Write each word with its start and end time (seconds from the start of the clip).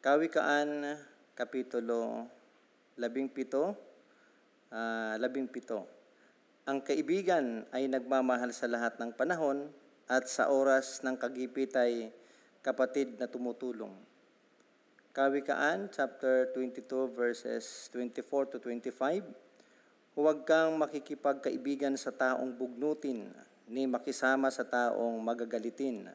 Kawikaan, 0.00 0.96
Kapitulo 1.36 2.24
17, 2.96 3.76
ah, 4.72 5.20
17. 5.20 5.84
Ang 6.64 6.80
kaibigan 6.80 7.68
ay 7.68 7.84
nagmamahal 7.84 8.48
sa 8.48 8.64
lahat 8.64 8.96
ng 8.96 9.12
panahon 9.12 9.68
at 10.08 10.24
sa 10.24 10.48
oras 10.48 11.04
ng 11.04 11.20
kagipit 11.20 11.76
ay 11.76 12.08
kapatid 12.64 13.20
na 13.20 13.28
tumutulong. 13.28 13.92
Kawikaan, 15.12 15.92
chapter 15.92 16.48
22, 16.56 17.12
verses 17.12 17.92
24 17.92 18.56
to 18.56 18.56
25. 18.56 20.16
Huwag 20.16 20.48
kang 20.48 20.80
makikipagkaibigan 20.80 21.92
sa 22.00 22.08
taong 22.08 22.56
bugnutin, 22.56 23.36
ni 23.68 23.84
makisama 23.84 24.48
sa 24.48 24.64
taong 24.64 25.20
magagalitin. 25.20 26.08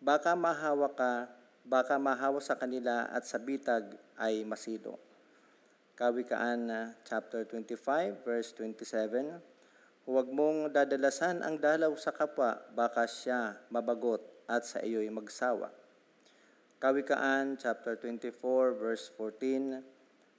Baka 0.00 0.32
mahawa 0.32 0.88
ka, 0.96 1.28
baka 1.68 2.00
mahawa 2.00 2.40
sa 2.40 2.56
kanila 2.56 3.04
at 3.12 3.28
sa 3.28 3.36
bitag 3.36 3.92
ay 4.16 4.40
masilo. 4.48 4.96
Kawikaan 5.92 6.72
uh, 6.72 6.96
chapter 7.04 7.44
25 7.44 8.24
verse 8.24 8.56
27. 8.56 10.08
Huwag 10.08 10.32
mong 10.32 10.72
dadalasan 10.72 11.44
ang 11.44 11.60
dalaw 11.60 11.92
sa 12.00 12.16
kapwa, 12.16 12.56
baka 12.72 13.04
siya 13.04 13.60
mabagot 13.68 14.24
at 14.48 14.64
sa 14.64 14.80
iyo'y 14.80 15.12
magsawa. 15.12 15.68
Kawikaan 16.80 17.60
chapter 17.60 18.00
24 18.00 18.32
verse 18.72 19.12
14. 19.12 19.84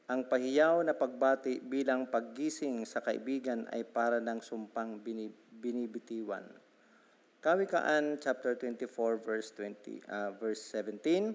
Ang 0.10 0.26
pahiyaw 0.26 0.82
na 0.82 0.98
pagbati 0.98 1.62
bilang 1.62 2.10
paggising 2.10 2.82
sa 2.90 3.06
kaibigan 3.06 3.70
ay 3.70 3.86
para 3.86 4.18
ng 4.18 4.42
sumpang 4.42 4.98
binib- 4.98 5.38
binibitiwan. 5.54 6.50
Kawikaan 7.40 8.20
chapter 8.20 8.60
24 8.60 9.24
verse 9.24 9.56
20 9.56 10.04
uh, 10.12 10.36
verse 10.36 10.60
17 10.76 11.32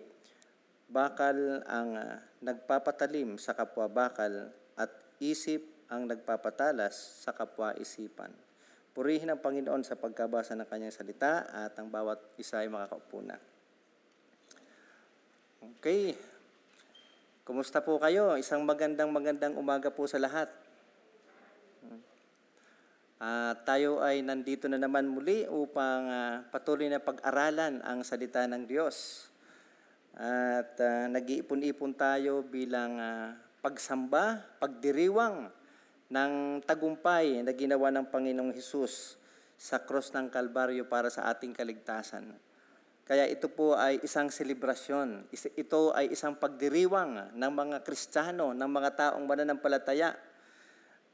Bakal 0.85 1.65
ang 1.65 1.97
uh, 1.97 2.21
nagpapatalim 2.45 3.41
sa 3.41 3.57
kapwa 3.57 3.89
bakal 3.89 4.53
at 4.77 4.93
isip 5.25 5.65
ang 5.88 6.05
nagpapatalas 6.05 7.24
sa 7.24 7.33
kapwa 7.33 7.73
isipan. 7.80 8.29
Purihin 8.93 9.33
ang 9.33 9.41
Panginoon 9.41 9.80
sa 9.80 9.96
pagkabasa 9.96 10.52
ng 10.52 10.69
kanyang 10.69 10.93
salita 10.93 11.49
at 11.49 11.73
ang 11.80 11.88
bawat 11.88 12.21
isa 12.37 12.61
ay 12.61 12.68
makakaupo 12.68 13.24
na. 13.24 13.41
Okay. 15.80 16.13
Kumusta 17.49 17.80
po 17.80 17.96
kayo? 17.96 18.37
Isang 18.37 18.61
magandang 18.68 19.09
magandang 19.09 19.57
umaga 19.57 19.89
po 19.89 20.05
sa 20.05 20.21
lahat. 20.21 20.52
Uh, 23.25 23.57
tayo 23.65 24.05
ay 24.05 24.21
nandito 24.21 24.69
na 24.69 24.77
naman 24.77 25.09
muli 25.09 25.49
upang 25.49 26.05
uh, 26.13 26.45
patuloy 26.53 26.93
na 26.93 27.01
pag-aralan 27.01 27.80
ang 27.80 28.05
salita 28.05 28.45
ng 28.45 28.69
Diyos. 28.69 29.25
At 30.13 30.77
uh, 30.77 31.09
nag-iipon-ipon 31.09 31.97
tayo 31.97 32.45
bilang 32.45 33.01
uh, 33.01 33.33
pagsamba, 33.65 34.45
pagdiriwang 34.61 35.49
ng 36.13 36.33
tagumpay 36.69 37.41
na 37.41 37.57
ginawa 37.57 37.89
ng 37.97 38.13
Panginoong 38.13 38.52
Hesus 38.52 39.17
sa 39.57 39.80
cross 39.80 40.13
ng 40.13 40.29
Kalbaryo 40.29 40.85
para 40.85 41.09
sa 41.09 41.25
ating 41.33 41.57
kaligtasan. 41.57 42.29
Kaya 43.09 43.25
ito 43.25 43.49
po 43.49 43.73
ay 43.73 44.05
isang 44.05 44.29
selebrasyon. 44.29 45.33
Ito 45.33 45.97
ay 45.97 46.13
isang 46.13 46.37
pagdiriwang 46.37 47.33
ng 47.33 47.52
mga 47.57 47.89
Kristiyano, 47.89 48.52
ng 48.52 48.69
mga 48.69 48.91
taong 49.01 49.25
mananampalataya 49.25 50.13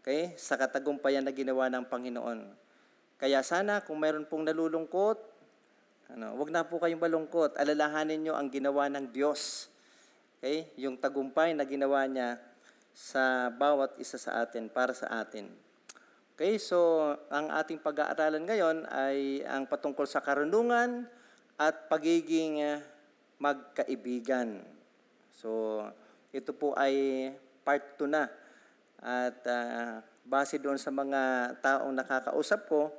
okay, 0.00 0.34
sa 0.34 0.56
katagumpayan 0.56 1.22
na 1.22 1.30
ginawa 1.30 1.68
ng 1.68 1.86
Panginoon. 1.86 2.40
Kaya 3.20 3.44
sana 3.44 3.84
kung 3.84 4.00
mayroon 4.00 4.24
pong 4.24 4.48
nalulungkot, 4.48 5.20
ano, 6.10 6.34
wag 6.40 6.50
na 6.50 6.66
po 6.66 6.82
kayong 6.82 6.98
malungkot. 6.98 7.54
Alalahanin 7.54 8.18
nyo 8.26 8.34
ang 8.34 8.50
ginawa 8.50 8.90
ng 8.90 9.14
Diyos. 9.14 9.70
Okay? 10.40 10.66
Yung 10.74 10.98
tagumpay 10.98 11.54
na 11.54 11.62
ginawa 11.62 12.02
niya 12.10 12.40
sa 12.90 13.46
bawat 13.54 13.94
isa 14.02 14.18
sa 14.18 14.42
atin, 14.42 14.66
para 14.66 14.90
sa 14.90 15.22
atin. 15.22 15.46
Okay, 16.34 16.56
so 16.56 17.12
ang 17.30 17.52
ating 17.52 17.78
pag-aaralan 17.78 18.42
ngayon 18.48 18.88
ay 18.88 19.44
ang 19.46 19.68
patungkol 19.68 20.08
sa 20.08 20.24
karunungan, 20.24 21.06
at 21.60 21.92
pagiging 21.92 22.64
uh, 22.64 22.80
magkaibigan. 23.36 24.64
So, 25.36 25.84
ito 26.32 26.56
po 26.56 26.72
ay 26.72 27.28
part 27.60 28.00
2 28.00 28.08
na. 28.08 28.32
At 29.00 29.40
uh, 29.48 30.04
base 30.24 30.60
doon 30.60 30.76
sa 30.76 30.92
mga 30.92 31.56
taong 31.64 31.92
nakakausap 31.96 32.68
ko, 32.68 32.92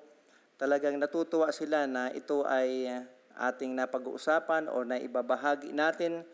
talagang 0.58 0.98
natutuwa 0.98 1.54
sila 1.54 1.86
na 1.86 2.10
ito 2.10 2.42
ay 2.46 2.90
ating 3.38 3.74
napag-uusapan 3.78 4.70
o 4.70 4.84
na 4.84 5.00
ibabahagi 5.00 5.72
natin 5.72 6.26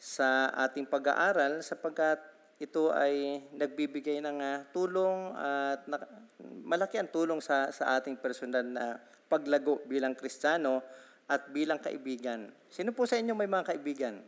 sa 0.00 0.48
ating 0.56 0.88
pag-aaral 0.88 1.60
sapagkat 1.60 2.20
ito 2.60 2.92
ay 2.92 3.40
nagbibigay 3.56 4.20
ng 4.20 4.36
uh, 4.36 4.68
tulong 4.68 5.32
at 5.32 5.80
na, 5.88 5.96
malaki 6.64 7.00
ang 7.00 7.08
tulong 7.08 7.40
sa, 7.40 7.72
sa 7.72 7.96
ating 7.96 8.20
personal 8.20 8.64
na 8.64 9.00
paglago 9.32 9.80
bilang 9.88 10.12
Kristiyano 10.12 10.84
at 11.24 11.48
bilang 11.48 11.80
kaibigan. 11.80 12.52
Sino 12.68 12.92
po 12.92 13.08
sa 13.08 13.16
inyo 13.16 13.32
may 13.32 13.48
mga 13.48 13.72
kaibigan? 13.72 14.20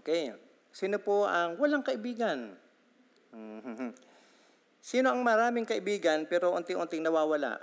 Okay. 0.00 0.36
Sino 0.74 0.98
po 1.00 1.24
ang 1.24 1.56
walang 1.60 1.84
kaibigan? 1.84 2.56
Sino 4.84 5.08
ang 5.08 5.24
maraming 5.24 5.64
kaibigan 5.64 6.28
pero 6.28 6.52
unti-unting 6.52 7.00
nawawala? 7.00 7.56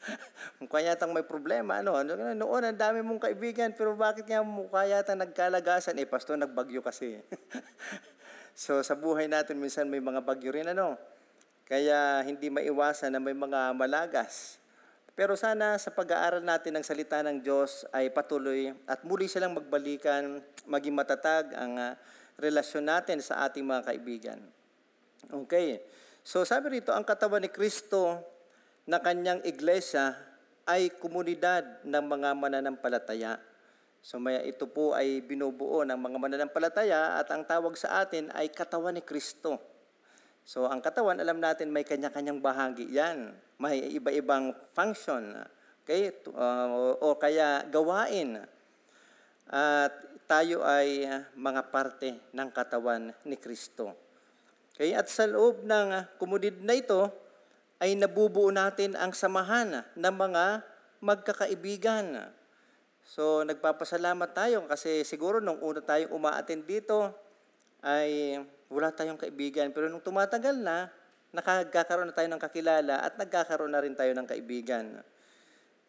mukha 0.72 1.12
may 1.12 1.24
problema. 1.24 1.80
Ano? 1.80 1.96
ano? 1.96 2.12
Noon, 2.36 2.72
ang 2.72 2.76
dami 2.76 3.00
mong 3.04 3.24
kaibigan, 3.30 3.72
pero 3.72 3.92
bakit 3.96 4.28
nga 4.28 4.40
mukha 4.44 4.88
yatang 4.88 5.20
nagkalagasan? 5.20 5.96
Eh, 6.00 6.08
pasto, 6.08 6.36
nagbagyo 6.36 6.80
kasi. 6.80 7.20
so, 8.56 8.80
sa 8.80 8.96
buhay 8.96 9.28
natin, 9.28 9.60
minsan 9.60 9.88
may 9.88 10.00
mga 10.00 10.20
bagyo 10.24 10.52
rin, 10.52 10.68
ano? 10.72 10.96
Kaya, 11.68 12.24
hindi 12.24 12.48
maiwasan 12.50 13.16
na 13.16 13.20
may 13.22 13.36
mga 13.36 13.76
malagas. 13.76 14.60
Pero 15.20 15.36
sana 15.36 15.76
sa 15.76 15.92
pag-aaral 15.92 16.40
natin 16.40 16.80
ng 16.80 16.84
salita 16.86 17.20
ng 17.20 17.44
Diyos 17.44 17.84
ay 17.92 18.08
patuloy 18.08 18.72
at 18.88 19.04
muli 19.04 19.28
silang 19.28 19.52
magbalikan, 19.52 20.40
maging 20.64 20.96
matatag 20.96 21.52
ang 21.52 21.76
uh, 21.76 21.92
relasyon 22.40 22.88
natin 22.88 23.20
sa 23.20 23.44
ating 23.44 23.60
mga 23.60 23.84
kaibigan. 23.84 24.40
Okay. 25.28 25.84
So 26.24 26.44
sabi 26.48 26.80
rito, 26.80 26.94
ang 26.96 27.04
katawan 27.04 27.44
ni 27.44 27.50
Kristo 27.52 28.20
na 28.88 29.00
kanyang 29.00 29.44
iglesia 29.44 30.16
ay 30.64 30.92
komunidad 30.96 31.84
ng 31.84 32.04
mga 32.04 32.28
mananampalataya. 32.36 33.36
So 34.00 34.16
may, 34.16 34.40
ito 34.48 34.64
po 34.64 34.96
ay 34.96 35.20
binubuo 35.20 35.84
ng 35.84 35.98
mga 35.98 36.16
mananampalataya 36.16 37.20
at 37.20 37.28
ang 37.28 37.44
tawag 37.44 37.76
sa 37.76 38.00
atin 38.00 38.32
ay 38.32 38.48
katawan 38.48 38.96
ni 38.96 39.04
Kristo. 39.04 39.60
So 40.46 40.64
ang 40.64 40.80
katawan, 40.80 41.20
alam 41.20 41.36
natin 41.36 41.68
may 41.68 41.84
kanya-kanyang 41.84 42.40
bahagi 42.40 42.88
yan. 42.88 43.36
May 43.60 43.92
iba-ibang 43.92 44.56
function. 44.72 45.36
Okay? 45.84 46.16
Uh, 46.32 46.96
o 46.96 47.12
kaya 47.20 47.68
gawain. 47.68 48.40
At 49.50 49.92
tayo 50.24 50.64
ay 50.64 51.04
mga 51.36 51.68
parte 51.68 52.16
ng 52.32 52.48
katawan 52.54 53.12
ni 53.26 53.36
Kristo. 53.36 54.09
Okay? 54.80 54.96
At 54.96 55.12
sa 55.12 55.28
loob 55.28 55.68
ng 55.68 56.16
komunidad 56.16 56.64
na 56.64 56.72
ito, 56.72 57.12
ay 57.84 57.92
nabubuo 58.00 58.48
natin 58.48 58.96
ang 58.96 59.12
samahan 59.12 59.84
ng 59.92 60.14
mga 60.16 60.64
magkakaibigan. 61.04 62.32
So, 63.04 63.44
nagpapasalamat 63.44 64.32
tayo 64.32 64.64
kasi 64.64 65.04
siguro 65.04 65.36
nung 65.44 65.60
una 65.60 65.84
tayong 65.84 66.16
umaattend 66.16 66.64
dito, 66.64 67.12
ay 67.84 68.40
wala 68.72 68.88
tayong 68.88 69.20
kaibigan. 69.20 69.68
Pero 69.68 69.92
nung 69.92 70.00
tumatagal 70.00 70.56
na, 70.56 70.88
nakagkakaroon 71.36 72.08
na 72.08 72.16
tayo 72.16 72.28
ng 72.32 72.40
kakilala 72.40 73.04
at 73.04 73.20
nagkakaroon 73.20 73.76
na 73.76 73.84
rin 73.84 73.92
tayo 73.92 74.16
ng 74.16 74.24
kaibigan. 74.24 74.96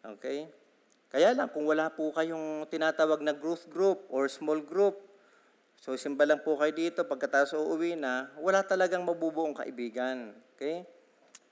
Okay? 0.04 0.52
Kaya 1.08 1.32
lang, 1.32 1.48
kung 1.48 1.64
wala 1.64 1.88
po 1.88 2.12
kayong 2.12 2.68
tinatawag 2.68 3.24
na 3.24 3.32
growth 3.32 3.68
group 3.72 4.04
or 4.12 4.28
small 4.28 4.60
group, 4.60 5.11
so 5.82 5.98
simba 5.98 6.22
lang 6.22 6.38
po 6.46 6.54
kayo 6.54 6.70
dito, 6.70 7.02
pagkatapos 7.02 7.58
uuwi 7.58 7.98
na, 7.98 8.30
wala 8.38 8.62
talagang 8.62 9.02
mabubuong 9.02 9.50
kaibigan. 9.50 10.30
Okay? 10.54 10.86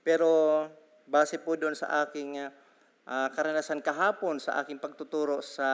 Pero 0.07 0.71
base 1.11 1.43
po 1.43 1.59
doon 1.59 1.75
sa 1.75 2.07
aking 2.07 2.39
uh, 2.39 3.29
karanasan 3.35 3.83
kahapon 3.83 4.39
sa 4.39 4.63
aking 4.63 4.79
pagtuturo 4.79 5.43
sa 5.43 5.67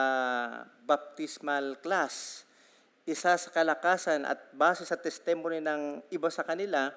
baptismal 0.89 1.77
class, 1.85 2.49
isa 3.05 3.37
sa 3.37 3.49
kalakasan 3.53 4.25
at 4.25 4.49
base 4.57 4.81
sa 4.89 4.97
testimony 4.97 5.61
ng 5.61 6.01
iba 6.09 6.27
sa 6.33 6.41
kanila, 6.41 6.89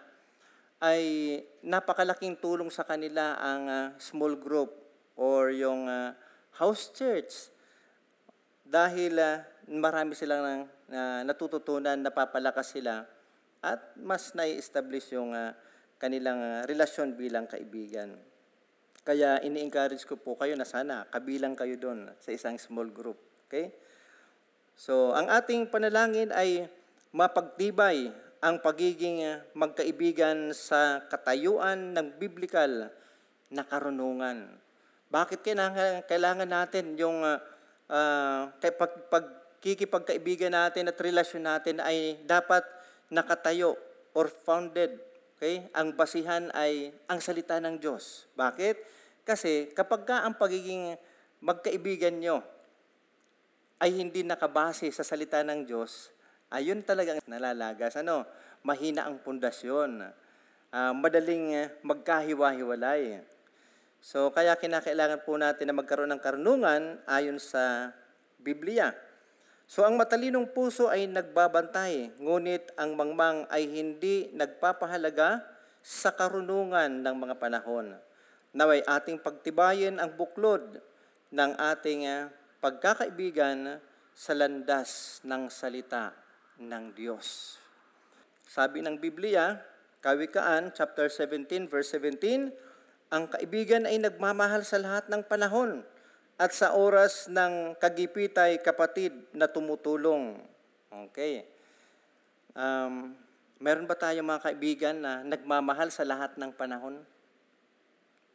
ay 0.81 1.37
napakalaking 1.61 2.41
tulong 2.41 2.73
sa 2.73 2.89
kanila 2.89 3.37
ang 3.37 3.63
uh, 3.69 3.87
small 4.01 4.33
group 4.41 4.73
or 5.13 5.53
yung 5.53 5.85
uh, 5.85 6.17
house 6.57 6.89
church. 6.97 7.53
Dahil 8.65 9.21
uh, 9.21 9.45
marami 9.69 10.17
silang 10.17 10.65
uh, 10.91 11.23
natututunan, 11.25 11.97
napapalakas 11.99 12.75
sila 12.75 13.07
at 13.61 13.81
mas 14.01 14.33
nai-establish 14.33 15.15
yung 15.15 15.33
uh, 15.33 15.55
kanilang 16.01 16.41
uh, 16.41 16.61
relasyon 16.67 17.15
bilang 17.15 17.47
kaibigan. 17.47 18.17
Kaya 19.01 19.41
ini-encourage 19.41 20.05
ko 20.05 20.21
po 20.21 20.37
kayo 20.37 20.57
na 20.57 20.69
sana 20.69 21.09
kabilang 21.09 21.57
kayo 21.57 21.77
doon 21.81 22.09
sa 22.21 22.33
isang 22.33 22.57
small 22.61 22.93
group. 22.93 23.17
Okay? 23.49 23.73
So, 24.77 25.13
ang 25.13 25.29
ating 25.29 25.69
panalangin 25.69 26.33
ay 26.33 26.69
mapagtibay 27.13 28.13
ang 28.41 28.65
pagiging 28.65 29.21
uh, 29.25 29.45
magkaibigan 29.53 30.57
sa 30.57 31.05
katayuan 31.05 31.93
ng 31.93 32.17
biblikal 32.17 32.89
na 33.53 33.63
karunungan. 33.67 34.49
Bakit 35.13 35.45
kailangan, 35.45 36.07
kailangan 36.09 36.49
natin 36.49 36.97
yung 36.97 37.21
uh, 37.21 37.37
uh, 37.91 38.49
pag, 39.11 39.40
pagkikipagkaibigan 39.61 40.57
natin 40.57 40.89
at 40.89 40.97
relasyon 40.97 41.45
natin 41.45 41.85
ay 41.85 42.17
dapat 42.25 42.65
nakatayo 43.13 43.77
or 44.17 44.33
founded. 44.33 44.97
Okay? 45.37 45.69
Ang 45.77 45.93
basihan 45.93 46.49
ay 46.57 46.97
ang 47.05 47.21
salita 47.21 47.61
ng 47.61 47.77
Diyos. 47.77 48.25
Bakit? 48.41 48.81
Kasi 49.29 49.69
kapag 49.77 50.09
ka 50.09 50.25
ang 50.25 50.41
pagiging 50.41 50.97
magkaibigan 51.45 52.17
nyo 52.17 52.41
ay 53.85 54.01
hindi 54.01 54.25
nakabase 54.25 54.89
sa 54.97 55.05
salita 55.05 55.45
ng 55.45 55.69
Diyos, 55.69 56.09
ayun 56.49 56.81
talagang 56.81 57.21
nalalagas. 57.29 58.01
Ano? 58.01 58.25
Mahina 58.65 59.13
ang 59.13 59.21
pundasyon. 59.21 60.09
Uh, 60.73 60.93
madaling 60.97 61.69
magkahiwa-hiwalay. 61.85 63.21
So, 64.01 64.33
kaya 64.33 64.57
kinakailangan 64.57 65.29
po 65.29 65.37
natin 65.37 65.69
na 65.69 65.77
magkaroon 65.77 66.09
ng 66.17 66.23
karunungan 66.25 67.05
ayon 67.05 67.37
sa 67.37 67.93
Biblia. 68.41 69.10
So, 69.71 69.87
ang 69.87 69.95
matalinong 69.95 70.51
puso 70.51 70.91
ay 70.91 71.07
nagbabantay, 71.07 72.19
ngunit 72.19 72.75
ang 72.75 72.99
mangmang 72.99 73.47
ay 73.55 73.71
hindi 73.71 74.27
nagpapahalaga 74.35 75.47
sa 75.79 76.11
karunungan 76.11 76.91
ng 77.07 77.15
mga 77.15 77.39
panahon. 77.39 77.95
Naway 78.51 78.83
ating 78.83 79.23
pagtibayin 79.23 80.03
ang 80.03 80.11
buklod 80.19 80.83
ng 81.31 81.55
ating 81.55 82.03
uh, 82.03 82.27
pagkakaibigan 82.59 83.79
sa 84.11 84.35
landas 84.35 85.23
ng 85.23 85.47
salita 85.47 86.19
ng 86.59 86.91
Diyos. 86.91 87.55
Sabi 88.51 88.83
ng 88.83 88.99
Biblia, 88.99 89.55
Kawikaan, 90.03 90.75
chapter 90.75 91.07
17, 91.07 91.71
verse 91.71 91.95
17, 91.95 92.51
ang 93.15 93.31
kaibigan 93.31 93.87
ay 93.87 94.03
nagmamahal 94.03 94.67
sa 94.67 94.83
lahat 94.83 95.07
ng 95.07 95.23
panahon 95.31 95.87
at 96.41 96.57
sa 96.57 96.73
oras 96.73 97.29
ng 97.29 97.77
kagipitay 97.77 98.65
kapatid 98.65 99.13
na 99.37 99.45
tumutulong. 99.45 100.41
Okay. 101.13 101.45
Um, 102.57 103.13
meron 103.61 103.85
ba 103.85 103.93
tayo 103.93 104.25
mga 104.25 104.49
kaibigan 104.49 104.97
na 105.05 105.21
nagmamahal 105.21 105.93
sa 105.93 106.01
lahat 106.01 106.41
ng 106.41 106.49
panahon? 106.57 107.05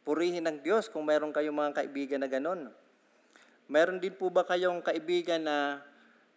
Purihin 0.06 0.46
ng 0.46 0.62
Diyos 0.62 0.86
kung 0.86 1.02
meron 1.02 1.34
kayong 1.34 1.58
mga 1.58 1.82
kaibigan 1.82 2.22
na 2.22 2.30
ganon. 2.30 2.70
Meron 3.66 3.98
din 3.98 4.14
po 4.14 4.30
ba 4.30 4.46
kayong 4.46 4.86
kaibigan 4.86 5.42
na 5.42 5.82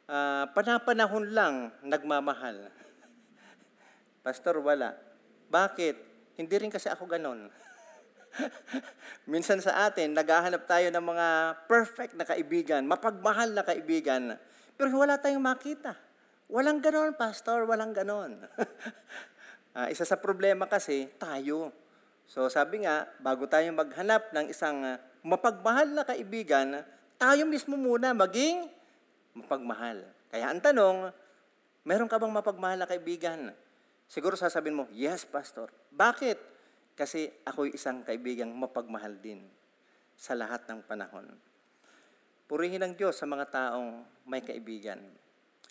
uh, 0.10 0.50
panapanahon 0.58 1.30
lang 1.30 1.70
nagmamahal? 1.86 2.66
Pastor, 4.26 4.58
wala. 4.58 4.98
Bakit? 5.54 5.96
Hindi 6.34 6.56
rin 6.58 6.74
kasi 6.74 6.90
ako 6.90 7.06
ganon. 7.06 7.54
Minsan 9.32 9.62
sa 9.62 9.88
atin, 9.90 10.14
naghahanap 10.14 10.66
tayo 10.66 10.88
ng 10.90 11.06
mga 11.06 11.28
perfect 11.70 12.14
na 12.16 12.26
kaibigan, 12.26 12.86
mapagmahal 12.86 13.54
na 13.54 13.64
kaibigan, 13.66 14.38
pero 14.80 14.96
wala 14.96 15.20
tayong 15.20 15.44
makita. 15.44 15.94
Walang 16.50 16.82
ganon, 16.82 17.14
pastor, 17.14 17.70
walang 17.70 17.94
ganon. 17.94 18.42
uh, 19.78 19.88
isa 19.94 20.02
sa 20.02 20.18
problema 20.18 20.66
kasi, 20.66 21.06
tayo. 21.22 21.70
So 22.26 22.50
sabi 22.50 22.86
nga, 22.86 23.06
bago 23.22 23.46
tayo 23.46 23.70
maghanap 23.74 24.34
ng 24.34 24.50
isang 24.50 24.82
uh, 24.82 24.98
mapagmahal 25.22 25.94
na 25.94 26.06
kaibigan, 26.06 26.82
tayo 27.22 27.46
mismo 27.46 27.78
muna 27.78 28.14
maging 28.18 28.66
mapagmahal. 29.38 30.02
Kaya 30.30 30.50
ang 30.50 30.62
tanong, 30.62 31.10
meron 31.86 32.10
ka 32.10 32.18
bang 32.18 32.34
mapagmahal 32.34 32.78
na 32.82 32.90
kaibigan? 32.90 33.54
Siguro 34.10 34.34
sasabihin 34.34 34.78
mo, 34.78 34.86
yes, 34.90 35.22
Pastor. 35.26 35.70
Bakit? 35.94 36.59
Kasi 37.00 37.32
ako'y 37.48 37.80
isang 37.80 38.04
kaibigang 38.04 38.52
mapagmahal 38.52 39.16
din 39.24 39.40
sa 40.20 40.36
lahat 40.36 40.68
ng 40.68 40.84
panahon. 40.84 41.32
Purihin 42.44 42.84
ang 42.84 42.92
Diyos 42.92 43.16
sa 43.16 43.24
mga 43.24 43.48
taong 43.48 44.04
may 44.28 44.44
kaibigan. 44.44 45.00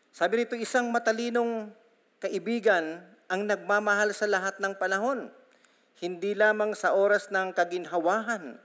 Sabi 0.09 0.41
nito, 0.41 0.57
isang 0.57 0.89
matalinong 0.89 1.69
kaibigan 2.17 3.05
ang 3.29 3.45
nagmamahal 3.45 4.17
sa 4.17 4.25
lahat 4.25 4.57
ng 4.57 4.73
panahon. 4.81 5.29
Hindi 6.01 6.33
lamang 6.33 6.73
sa 6.73 6.97
oras 6.97 7.29
ng 7.29 7.53
kaginhawahan, 7.53 8.57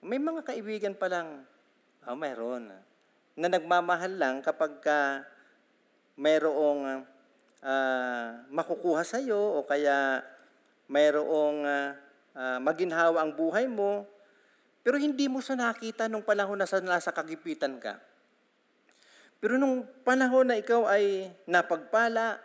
may 0.00 0.16
mga 0.16 0.44
kaibigan 0.44 0.94
pa 0.96 1.12
lang, 1.12 1.44
oh, 2.08 2.16
mayroon, 2.16 2.72
na 3.36 3.46
nagmamahal 3.48 4.12
lang 4.16 4.40
kapag 4.40 4.80
ka 4.80 5.24
mayroong 6.16 7.04
uh, 7.64 8.28
makukuha 8.48 9.04
sa 9.04 9.20
iyo 9.20 9.36
o 9.36 9.64
kaya 9.64 10.24
mayroong 10.90 11.62
uh, 11.62 11.94
uh, 12.34 12.58
maginhawa 12.58 13.22
ang 13.22 13.32
buhay 13.38 13.70
mo, 13.70 14.02
pero 14.82 14.98
hindi 14.98 15.30
mo 15.30 15.38
siya 15.38 15.54
nakita 15.54 16.10
nung 16.10 16.26
panahon 16.26 16.58
na 16.58 16.66
sa, 16.66 16.82
nasa 16.82 17.14
kagipitan 17.14 17.78
ka. 17.78 18.02
Pero 19.38 19.54
nung 19.56 19.86
panahon 20.02 20.50
na 20.50 20.58
ikaw 20.58 20.90
ay 20.90 21.30
napagpala, 21.46 22.42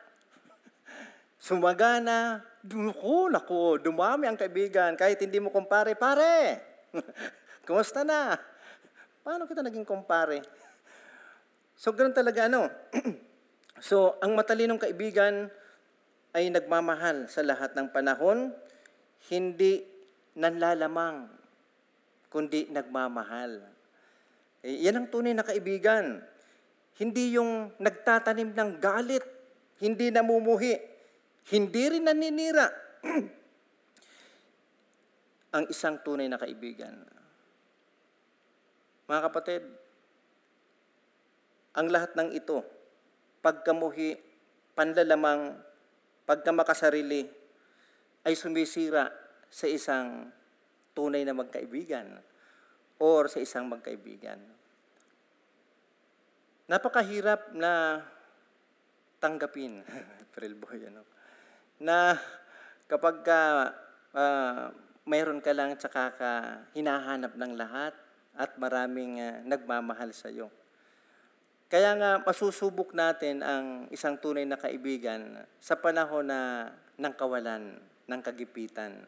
sumagana, 1.45 2.45
naku, 2.62 3.33
naku, 3.33 3.62
dumami 3.81 4.30
ang 4.30 4.38
kaibigan, 4.38 4.94
kahit 4.94 5.18
hindi 5.25 5.42
mo 5.42 5.50
kumpare, 5.50 5.97
pare. 5.97 6.62
Kumusta 7.68 8.06
na? 8.06 8.38
Paano 9.25 9.50
kita 9.50 9.65
naging 9.65 9.89
kumpare? 9.89 10.45
So, 11.75 11.92
ganun 11.92 12.15
talaga 12.15 12.47
ano. 12.47 12.69
so, 13.89 14.15
ang 14.21 14.38
matalinong 14.38 14.80
kaibigan 14.80 15.51
ay 16.35 16.51
nagmamahal 16.51 17.31
sa 17.31 17.39
lahat 17.39 17.71
ng 17.79 17.87
panahon, 17.95 18.51
hindi 19.31 19.79
nanlalamang, 20.35 21.31
kundi 22.27 22.67
nagmamahal. 22.67 23.63
Eh, 24.67 24.83
yan 24.83 24.99
ang 24.99 25.07
tunay 25.07 25.31
na 25.31 25.47
kaibigan. 25.47 26.19
Hindi 26.99 27.39
yung 27.39 27.71
nagtatanim 27.79 28.51
ng 28.51 28.71
galit, 28.83 29.23
hindi 29.79 30.11
namumuhi, 30.11 30.75
hindi 31.55 31.83
rin 31.87 32.03
naninira. 32.03 32.67
ang 35.55 35.71
isang 35.71 36.03
tunay 36.03 36.27
na 36.27 36.35
kaibigan 36.35 37.15
mga 39.05 39.21
kapatid, 39.29 39.61
ang 41.77 41.87
lahat 41.93 42.17
ng 42.17 42.33
ito, 42.33 42.65
pagkamuhi, 43.45 44.17
panlalamang, 44.73 45.54
pagkamakasarili, 46.25 47.25
ay 48.25 48.33
sumisira 48.33 49.09
sa 49.47 49.69
isang 49.69 50.33
tunay 50.97 51.21
na 51.21 51.37
magkaibigan 51.37 52.17
or 52.97 53.29
sa 53.29 53.37
isang 53.37 53.69
magkaibigan. 53.69 54.41
Napakahirap 56.65 57.53
na 57.53 58.01
tanggapin, 59.21 59.85
April 60.25 60.53
boy, 60.57 60.81
ano, 60.89 61.05
na 61.77 62.17
kapag 62.89 63.21
ka, 63.21 63.41
uh, 64.17 64.73
mayroon 65.05 65.45
ka 65.45 65.53
lang 65.53 65.77
tsaka 65.77 66.17
ka 66.17 66.31
hinahanap 66.73 67.37
ng 67.37 67.53
lahat, 67.53 67.94
at 68.35 68.51
maraming 68.59 69.21
uh, 69.21 69.39
nagmamahal 69.47 70.11
sa 70.11 70.27
iyo. 70.27 70.51
Kaya 71.75 71.91
nga 71.99 72.23
masusubok 72.23 72.95
natin 72.95 73.44
ang 73.44 73.91
isang 73.91 74.15
tunay 74.15 74.47
na 74.47 74.55
kaibigan 74.55 75.44
sa 75.59 75.75
panahon 75.75 76.23
na 76.23 76.71
ng 76.95 77.11
kawalan, 77.19 77.75
ng 78.07 78.21
kagipitan. 78.23 79.03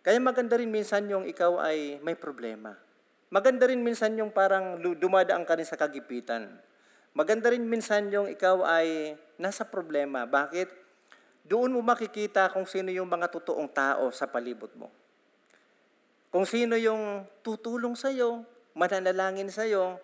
Kaya 0.00 0.16
maganda 0.16 0.56
rin 0.56 0.72
minsan 0.72 1.04
yung 1.04 1.28
ikaw 1.28 1.60
ay 1.60 2.00
may 2.00 2.16
problema. 2.16 2.80
Maganda 3.28 3.68
rin 3.68 3.84
minsan 3.84 4.16
yung 4.16 4.32
parang 4.32 4.80
dumadaan 4.80 5.44
ka 5.44 5.60
rin 5.60 5.68
sa 5.68 5.76
kagipitan. 5.76 6.48
Maganda 7.12 7.52
rin 7.52 7.68
minsan 7.68 8.08
yung 8.08 8.32
ikaw 8.32 8.64
ay 8.64 9.20
nasa 9.36 9.68
problema. 9.68 10.24
Bakit? 10.24 10.72
Doon 11.44 11.76
mo 11.76 11.84
makikita 11.84 12.48
kung 12.48 12.64
sino 12.64 12.88
yung 12.88 13.04
mga 13.04 13.28
totoong 13.28 13.68
tao 13.68 14.08
sa 14.16 14.24
palibot 14.24 14.72
mo. 14.80 14.88
Kung 16.32 16.48
sino 16.48 16.80
yung 16.80 17.28
tutulong 17.44 17.92
sa 17.92 18.08
iyo, 18.08 18.48
mananalangin 18.80 19.52
sa 19.52 19.68
iyo, 19.68 20.00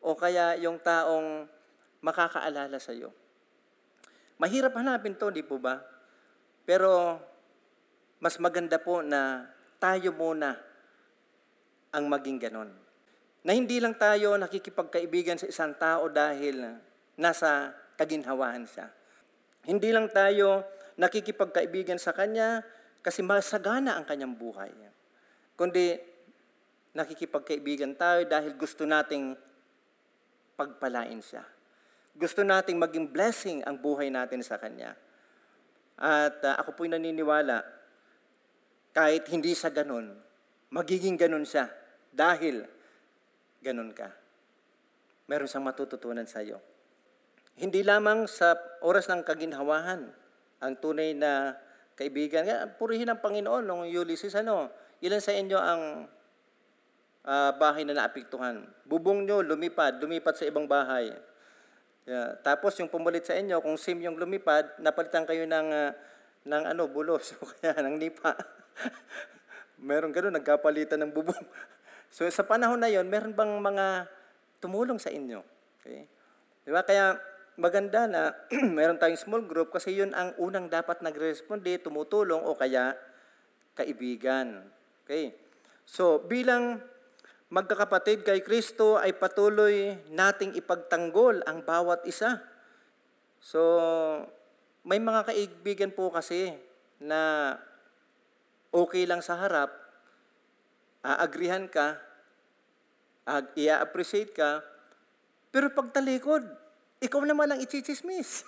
o 0.00 0.16
kaya 0.16 0.56
yung 0.56 0.80
taong 0.80 1.44
makakaalala 2.00 2.80
sa 2.80 2.96
iyo. 2.96 3.12
Mahirap 4.40 4.72
hanapin 4.80 5.20
to, 5.20 5.28
di 5.28 5.44
po 5.44 5.60
ba? 5.60 5.84
Pero 6.64 7.20
mas 8.16 8.40
maganda 8.40 8.80
po 8.80 9.04
na 9.04 9.44
tayo 9.76 10.16
muna 10.16 10.56
ang 11.92 12.08
maging 12.08 12.40
ganon. 12.40 12.72
Na 13.44 13.52
hindi 13.52 13.76
lang 13.76 14.00
tayo 14.00 14.40
nakikipagkaibigan 14.40 15.36
sa 15.36 15.46
isang 15.46 15.76
tao 15.76 16.08
dahil 16.08 16.80
nasa 17.20 17.76
kaginhawahan 18.00 18.64
siya. 18.64 18.88
Hindi 19.68 19.92
lang 19.92 20.08
tayo 20.08 20.64
nakikipagkaibigan 20.96 22.00
sa 22.00 22.16
kanya 22.16 22.64
kasi 23.04 23.20
masagana 23.20 23.94
ang 24.00 24.08
kanyang 24.08 24.34
buhay 24.34 24.72
kundi 25.56 25.96
nakikipagkaibigan 26.96 27.92
tayo 28.00 28.24
dahil 28.24 28.56
gusto 28.56 28.88
nating 28.88 29.36
pagpalain 30.56 31.20
siya. 31.20 31.44
Gusto 32.16 32.40
nating 32.40 32.80
maging 32.80 33.12
blessing 33.12 33.60
ang 33.68 33.76
buhay 33.76 34.08
natin 34.08 34.40
sa 34.40 34.56
Kanya. 34.56 34.96
At 36.00 36.40
uh, 36.40 36.56
ako 36.64 36.80
po'y 36.80 36.88
naniniwala, 36.88 37.60
kahit 38.96 39.28
hindi 39.28 39.52
sa 39.52 39.68
ganun, 39.68 40.16
magiging 40.72 41.20
ganun 41.20 41.44
siya 41.44 41.68
dahil 42.08 42.64
ganun 43.60 43.92
ka. 43.92 44.08
Meron 45.28 45.44
siyang 45.44 45.68
matututunan 45.68 46.24
sa 46.24 46.40
iyo. 46.40 46.56
Hindi 47.56 47.84
lamang 47.84 48.24
sa 48.24 48.56
oras 48.80 49.08
ng 49.12 49.24
kaginhawahan, 49.24 50.08
ang 50.60 50.72
tunay 50.80 51.12
na 51.12 51.56
kaibigan. 51.96 52.44
Purihin 52.80 53.12
ang 53.12 53.20
Panginoon 53.20 53.64
nung 53.64 53.84
Ulysses, 53.84 54.36
ano, 54.36 54.72
ilan 55.04 55.20
sa 55.20 55.32
inyo 55.36 55.58
ang 55.60 55.82
uh, 57.26 57.50
bahay 57.58 57.82
na 57.82 57.98
naapektuhan? 57.98 58.64
Bubong 58.86 59.26
nyo, 59.26 59.42
lumipad, 59.42 59.98
lumipat 59.98 60.38
sa 60.38 60.46
ibang 60.46 60.64
bahay. 60.64 61.10
Yeah. 62.06 62.38
Tapos 62.46 62.78
yung 62.78 62.86
pumulit 62.86 63.26
sa 63.26 63.34
inyo, 63.34 63.58
kung 63.58 63.74
sim 63.74 63.98
yung 63.98 64.14
lumipad, 64.14 64.78
napalitan 64.78 65.26
kayo 65.26 65.42
ng, 65.42 65.68
uh, 65.74 65.90
ng 66.46 66.62
ano, 66.70 66.86
bulos, 66.86 67.34
o 67.42 67.50
kaya 67.58 67.82
ng 67.82 67.98
nipa. 67.98 68.32
meron 69.82 70.14
gano'n, 70.14 70.38
nagkapalitan 70.38 71.02
ng 71.02 71.12
bubong. 71.12 71.42
so 72.14 72.24
sa 72.30 72.46
panahon 72.46 72.78
na 72.78 72.88
yon, 72.88 73.10
meron 73.10 73.34
bang 73.34 73.52
mga 73.58 74.06
tumulong 74.62 74.96
sa 74.96 75.10
inyo? 75.10 75.42
Okay? 75.82 76.06
Di 76.62 76.70
ba? 76.70 76.86
Kaya 76.86 77.18
maganda 77.58 78.06
na 78.06 78.22
meron 78.78 79.02
tayong 79.02 79.20
small 79.20 79.42
group 79.44 79.74
kasi 79.74 79.96
yun 79.98 80.14
ang 80.14 80.32
unang 80.38 80.70
dapat 80.70 81.02
nagresponde, 81.02 81.82
tumutulong 81.82 82.46
o 82.46 82.54
kaya 82.54 82.94
kaibigan. 83.74 84.62
Okay? 85.04 85.34
So, 85.86 86.22
bilang 86.22 86.82
magkakapatid 87.46 88.26
kay 88.26 88.42
Kristo 88.42 88.98
ay 88.98 89.14
patuloy 89.14 89.94
nating 90.10 90.58
ipagtanggol 90.58 91.46
ang 91.46 91.62
bawat 91.62 92.02
isa. 92.02 92.42
So, 93.38 93.62
may 94.82 94.98
mga 94.98 95.30
kaibigan 95.30 95.90
po 95.94 96.10
kasi 96.10 96.50
na 96.98 97.54
okay 98.74 99.06
lang 99.06 99.22
sa 99.22 99.38
harap, 99.38 99.70
aagrihan 101.06 101.70
ka, 101.70 101.98
ag 103.26 103.54
i-appreciate 103.54 104.34
ka, 104.34 104.62
pero 105.54 105.70
pag 105.70 105.94
talikod, 105.94 106.42
ikaw 106.98 107.22
naman 107.22 107.50
ang 107.50 107.60
ichichismis. 107.62 108.42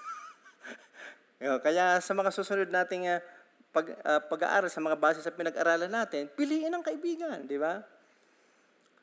Kaya 1.65 2.03
sa 2.03 2.13
mga 2.15 2.31
susunod 2.35 2.71
nating 2.71 3.07
uh, 3.07 3.23
pag, 3.71 3.87
uh, 4.03 4.21
pag-aaral, 4.27 4.71
sa 4.71 4.83
mga 4.83 4.99
base 4.99 5.23
sa 5.23 5.31
pinag-aralan 5.31 5.91
natin, 5.91 6.27
piliin 6.35 6.75
ang 6.75 6.83
kaibigan, 6.83 7.47
di 7.47 7.59
ba? 7.61 7.79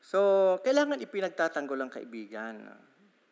So, 0.06 0.20
kailangan 0.62 1.02
ipinagtatanggol 1.02 1.82
ang 1.82 1.90
kaibigan. 1.90 2.62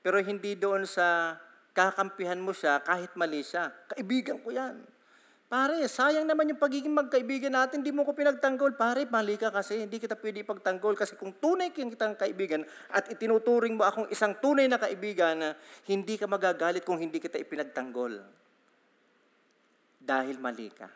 Pero 0.02 0.19
hindi 0.19 0.59
doon 0.59 0.83
sa 0.90 1.38
kakampihan 1.71 2.35
mo 2.43 2.50
siya 2.50 2.83
kahit 2.83 3.14
mali 3.14 3.47
siya. 3.47 3.71
Kaibigan 3.95 4.43
ko 4.43 4.50
yan. 4.50 4.83
Pare, 5.47 5.87
sayang 5.87 6.26
naman 6.26 6.50
yung 6.50 6.59
pagiging 6.59 6.90
magkaibigan 6.90 7.54
natin, 7.54 7.78
hindi 7.78 7.95
mo 7.95 8.02
ko 8.02 8.11
pinagtanggol. 8.11 8.75
Pare, 8.75 9.07
mali 9.07 9.38
ka 9.38 9.54
kasi, 9.54 9.87
hindi 9.87 10.02
kita 10.02 10.19
pwede 10.19 10.43
ipagtanggol. 10.43 10.99
Kasi 10.99 11.14
kung 11.14 11.38
tunay 11.38 11.71
kitang 11.71 12.19
kaibigan 12.19 12.66
at 12.90 13.07
itinuturing 13.07 13.78
mo 13.78 13.87
akong 13.87 14.11
isang 14.11 14.35
tunay 14.43 14.66
na 14.66 14.75
kaibigan, 14.75 15.54
hindi 15.87 16.19
ka 16.19 16.26
magagalit 16.26 16.83
kung 16.83 16.99
hindi 16.99 17.23
kita 17.23 17.38
ipinagtanggol. 17.38 18.19
Dahil 20.02 20.43
mali 20.43 20.75
ka. 20.75 20.90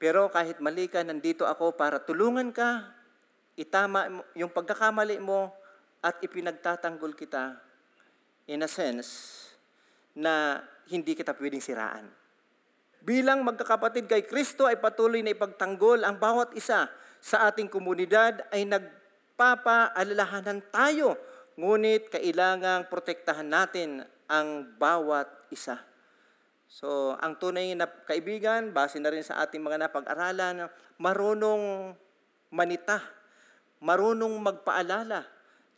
Pero 0.00 0.32
kahit 0.32 0.64
mali 0.64 0.88
ka, 0.88 1.04
nandito 1.04 1.44
ako 1.44 1.76
para 1.76 2.00
tulungan 2.00 2.56
ka, 2.56 2.97
itama 3.58 4.22
yung 4.38 4.54
pagkakamali 4.54 5.18
mo 5.18 5.50
at 5.98 6.22
ipinagtatanggol 6.22 7.18
kita 7.18 7.58
in 8.46 8.62
a 8.62 8.70
sense 8.70 9.34
na 10.14 10.62
hindi 10.88 11.18
kita 11.18 11.34
pwedeng 11.34 11.60
siraan. 11.60 12.06
Bilang 13.02 13.42
magkakapatid 13.42 14.06
kay 14.06 14.22
Kristo 14.26 14.66
ay 14.66 14.78
patuloy 14.78 15.22
na 15.22 15.34
ipagtanggol 15.34 16.02
ang 16.06 16.18
bawat 16.18 16.54
isa 16.54 16.90
sa 17.18 17.50
ating 17.50 17.66
komunidad 17.70 18.46
ay 18.54 18.66
nagpapaalalahanan 18.66 20.62
tayo, 20.70 21.18
ngunit 21.58 22.10
kailangang 22.14 22.86
protektahan 22.86 23.46
natin 23.46 24.06
ang 24.30 24.66
bawat 24.78 25.26
isa. 25.50 25.82
So, 26.68 27.16
ang 27.16 27.40
tunay 27.40 27.72
na 27.72 27.88
kaibigan, 27.88 28.76
base 28.76 29.00
na 29.00 29.08
rin 29.08 29.24
sa 29.24 29.40
ating 29.40 29.64
mga 29.64 29.88
napag-aralan, 29.88 30.68
marunong 31.00 31.96
manita 32.52 33.17
marunong 33.82 34.34
magpaalala. 34.38 35.26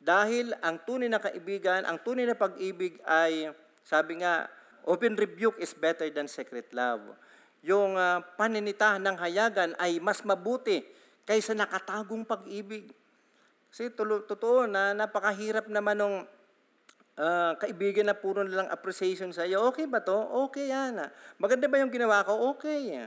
Dahil 0.00 0.57
ang 0.64 0.80
tunay 0.85 1.12
na 1.12 1.21
kaibigan, 1.21 1.85
ang 1.85 2.00
tunay 2.00 2.25
na 2.25 2.37
pag-ibig 2.37 2.97
ay, 3.04 3.52
sabi 3.85 4.25
nga, 4.25 4.49
open 4.88 5.12
rebuke 5.12 5.61
is 5.61 5.76
better 5.76 6.09
than 6.09 6.25
secret 6.25 6.73
love. 6.73 7.04
Yung 7.61 8.00
uh, 8.00 8.25
paninita 8.40 8.97
ng 8.97 9.16
hayagan 9.21 9.76
ay 9.76 10.00
mas 10.00 10.25
mabuti 10.25 10.80
kaysa 11.28 11.52
nakatagong 11.52 12.25
pag-ibig. 12.25 12.88
Kasi 13.69 13.92
tulo, 13.92 14.25
totoo 14.25 14.64
na 14.64 14.97
napakahirap 14.97 15.69
naman 15.69 16.00
ng 16.00 16.14
uh, 17.21 17.52
kaibigan 17.61 18.09
na 18.09 18.16
puro 18.16 18.40
nilang 18.40 18.73
appreciation 18.73 19.30
sa 19.37 19.45
iyo. 19.45 19.69
Okay 19.69 19.85
ba 19.85 20.00
to? 20.00 20.16
Okay 20.49 20.73
yan. 20.73 20.97
Maganda 21.37 21.69
ba 21.69 21.76
yung 21.76 21.92
ginawa 21.92 22.25
ko? 22.25 22.57
Okay. 22.57 23.04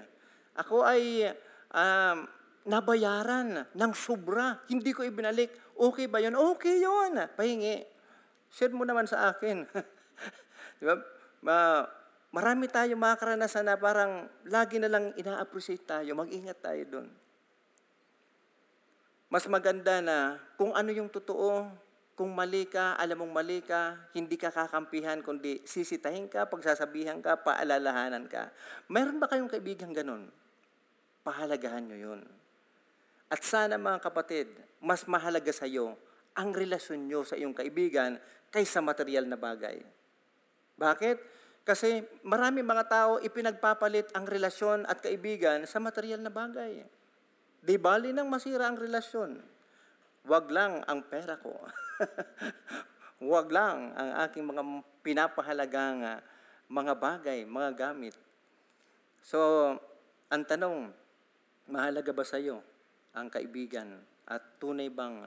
Ako 0.53 0.85
ay 0.85 1.33
um, 1.73 2.29
nabayaran 2.67 3.67
ng 3.71 3.91
sobra. 3.95 4.59
Hindi 4.71 4.95
ko 4.95 5.03
ibinalik. 5.03 5.51
Okay 5.75 6.07
ba 6.07 6.19
yun? 6.23 6.35
Okay 6.35 6.83
yun. 6.83 7.19
Pahingi. 7.35 7.83
Share 8.53 8.73
mo 8.73 8.85
naman 8.85 9.09
sa 9.09 9.33
akin. 9.33 9.65
Di 10.79 10.83
ba? 10.85 10.95
Ma, 11.43 11.83
marami 12.31 12.71
tayo 12.71 12.95
mga 12.95 13.19
karanasan 13.19 13.67
na 13.67 13.75
parang 13.75 14.29
lagi 14.47 14.79
na 14.79 14.87
lang 14.87 15.11
ina-appreciate 15.17 15.83
tayo. 15.83 16.15
Mag-ingat 16.15 16.59
tayo 16.61 16.83
doon. 16.87 17.07
Mas 19.33 19.49
maganda 19.49 19.97
na 19.99 20.37
kung 20.61 20.77
ano 20.77 20.93
yung 20.93 21.09
totoo, 21.09 21.65
kung 22.13 22.29
mali 22.29 22.69
ka, 22.69 22.93
alam 22.93 23.25
mong 23.25 23.33
mali 23.33 23.65
ka, 23.65 23.97
hindi 24.13 24.37
ka 24.37 24.53
kakampihan, 24.53 25.17
kundi 25.25 25.65
sisitahin 25.65 26.29
ka, 26.29 26.45
pagsasabihan 26.45 27.17
ka, 27.17 27.41
paalalahanan 27.41 28.29
ka. 28.29 28.53
Meron 28.85 29.17
ba 29.17 29.25
kayong 29.25 29.49
kaibigan 29.49 29.89
ganun? 29.89 30.29
Pahalagahan 31.25 31.89
nyo 31.89 31.97
yun. 31.97 32.21
At 33.33 33.41
sana 33.41 33.81
mga 33.81 33.97
kapatid, 33.97 34.45
mas 34.77 35.09
mahalaga 35.09 35.49
sa 35.49 35.65
iyo 35.65 35.97
ang 36.37 36.53
relasyon 36.53 37.09
nyo 37.09 37.25
sa 37.25 37.33
iyong 37.33 37.57
kaibigan 37.57 38.21
kaysa 38.53 38.77
material 38.77 39.25
na 39.25 39.33
bagay. 39.33 39.81
Bakit? 40.77 41.17
Kasi 41.65 42.05
marami 42.21 42.61
mga 42.61 42.85
tao 42.85 43.11
ipinagpapalit 43.17 44.13
ang 44.13 44.29
relasyon 44.29 44.85
at 44.85 45.01
kaibigan 45.01 45.65
sa 45.65 45.81
material 45.81 46.21
na 46.21 46.29
bagay. 46.29 46.85
Di 47.57 47.73
bali 47.81 48.13
nang 48.13 48.29
masira 48.29 48.69
ang 48.69 48.77
relasyon. 48.77 49.41
Huwag 50.29 50.53
lang 50.53 50.85
ang 50.85 51.01
pera 51.01 51.33
ko. 51.41 51.57
Huwag 53.25 53.49
lang 53.49 53.97
ang 53.97 54.29
aking 54.29 54.45
mga 54.45 54.61
pinapahalagang 55.01 56.05
ah, 56.05 56.21
mga 56.69 56.93
bagay, 57.01 57.39
mga 57.49 57.71
gamit. 57.73 58.13
So, 59.25 59.73
ang 60.29 60.43
tanong, 60.45 60.93
mahalaga 61.65 62.13
ba 62.13 62.21
sa 62.21 62.37
iyo 62.37 62.61
ang 63.13 63.29
kaibigan 63.29 64.01
at 64.25 64.41
tunay 64.57 64.89
bang 64.89 65.21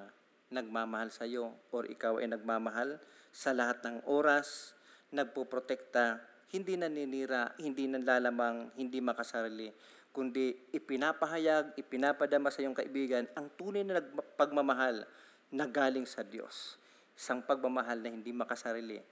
nagmamahal 0.51 1.11
sa 1.11 1.27
iyo 1.27 1.55
or 1.75 1.87
ikaw 1.87 2.19
ay 2.23 2.31
nagmamahal 2.31 2.99
sa 3.35 3.53
lahat 3.53 3.83
ng 3.83 4.07
oras, 4.09 4.75
nagpoprotekta, 5.11 6.23
hindi 6.55 6.79
naninira, 6.79 7.53
hindi 7.59 7.91
nanlalamang, 7.91 8.75
hindi 8.79 9.03
makasarili, 9.03 9.71
kundi 10.15 10.73
ipinapahayag, 10.73 11.77
ipinapadama 11.77 12.49
sa 12.49 12.63
iyong 12.65 12.73
kaibigan 12.73 13.29
ang 13.37 13.51
tunay 13.59 13.85
na 13.85 14.01
pagmamahal 14.39 15.05
na 15.53 15.65
galing 15.69 16.09
sa 16.09 16.25
Diyos. 16.25 16.81
Isang 17.13 17.45
pagmamahal 17.45 18.01
na 18.01 18.09
hindi 18.13 18.33
makasarili, 18.33 19.03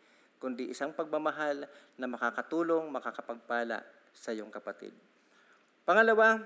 kundi 0.41 0.73
isang 0.73 0.97
pagmamahal 0.97 1.69
na 2.01 2.07
makakatulong, 2.09 2.89
makakapagpala 2.89 3.85
sa 4.15 4.31
iyong 4.33 4.49
kapatid. 4.49 4.95
Pangalawa, 5.85 6.41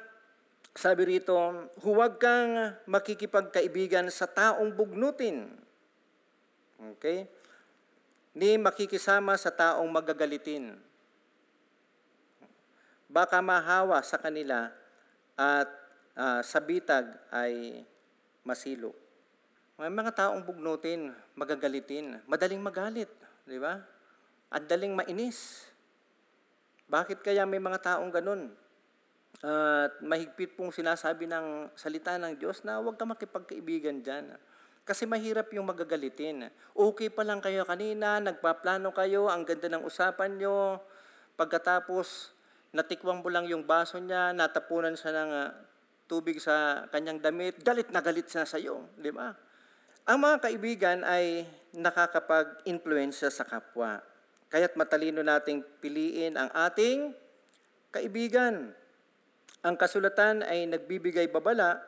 sabi 0.79 1.19
rito, 1.19 1.35
huwag 1.83 2.23
kang 2.23 2.79
makikipagkaibigan 2.87 4.07
sa 4.15 4.31
taong 4.31 4.71
bugnutin. 4.71 5.51
Okay? 6.95 7.27
Ni 8.39 8.55
makikisama 8.55 9.35
sa 9.35 9.51
taong 9.51 9.91
magagalitin. 9.91 10.79
Baka 13.11 13.43
mahawa 13.43 13.99
sa 14.07 14.23
kanila 14.23 14.71
at 15.35 15.67
uh, 16.15 16.47
sa 16.47 16.63
bitag 16.63 17.11
ay 17.35 17.83
masilo. 18.47 18.95
May 19.83 19.91
mga 19.91 20.15
taong 20.15 20.47
bugnutin, 20.47 21.11
magagalitin, 21.35 22.23
madaling 22.31 22.63
magalit, 22.63 23.11
di 23.43 23.59
ba? 23.59 23.83
At 24.47 24.63
daling 24.71 24.95
mainis. 24.95 25.67
Bakit 26.87 27.19
kaya 27.19 27.43
may 27.43 27.59
mga 27.59 27.83
taong 27.83 28.15
ganun? 28.15 28.55
At 29.39 30.03
mahigpit 30.03 30.59
pong 30.59 30.75
sinasabi 30.75 31.31
ng 31.31 31.71
salita 31.79 32.19
ng 32.19 32.35
Diyos 32.35 32.67
na 32.67 32.83
huwag 32.83 32.99
ka 32.99 33.07
makipagkaibigan 33.07 34.03
dyan. 34.03 34.35
Kasi 34.83 35.05
mahirap 35.05 35.53
yung 35.53 35.69
magagalitin. 35.69 36.49
Okay 36.73 37.13
pa 37.13 37.23
lang 37.23 37.45
kayo 37.45 37.63
kanina, 37.69 38.19
nagpaplano 38.19 38.89
kayo, 38.91 39.29
ang 39.29 39.45
ganda 39.45 39.69
ng 39.69 39.85
usapan 39.85 40.41
nyo. 40.41 40.81
Pagkatapos, 41.37 42.33
natikwang 42.73 43.21
mo 43.21 43.29
lang 43.29 43.45
yung 43.47 43.69
baso 43.69 44.01
niya, 44.01 44.33
natapunan 44.33 44.97
siya 44.97 45.13
ng 45.13 45.31
ah, 45.31 45.53
tubig 46.09 46.41
sa 46.41 46.89
kanyang 46.89 47.21
damit, 47.21 47.61
galit 47.61 47.93
na 47.93 48.01
galit 48.01 48.27
siya 48.27 48.49
sa 48.49 48.57
iyo, 48.57 48.89
di 48.97 49.13
ba? 49.13 49.37
Ang 50.09 50.25
mga 50.25 50.37
kaibigan 50.41 50.99
ay 51.05 51.45
nakakapag-influensya 51.77 53.29
sa 53.29 53.45
kapwa. 53.45 54.01
Kaya't 54.49 54.73
matalino 54.73 55.21
nating 55.21 55.61
piliin 55.85 56.41
ang 56.41 56.49
ating 56.49 57.13
kaibigan. 57.93 58.73
Ang 59.67 59.75
kasulatan 59.75 60.47
ay 60.47 60.71
nagbibigay 60.71 61.27
babala 61.27 61.83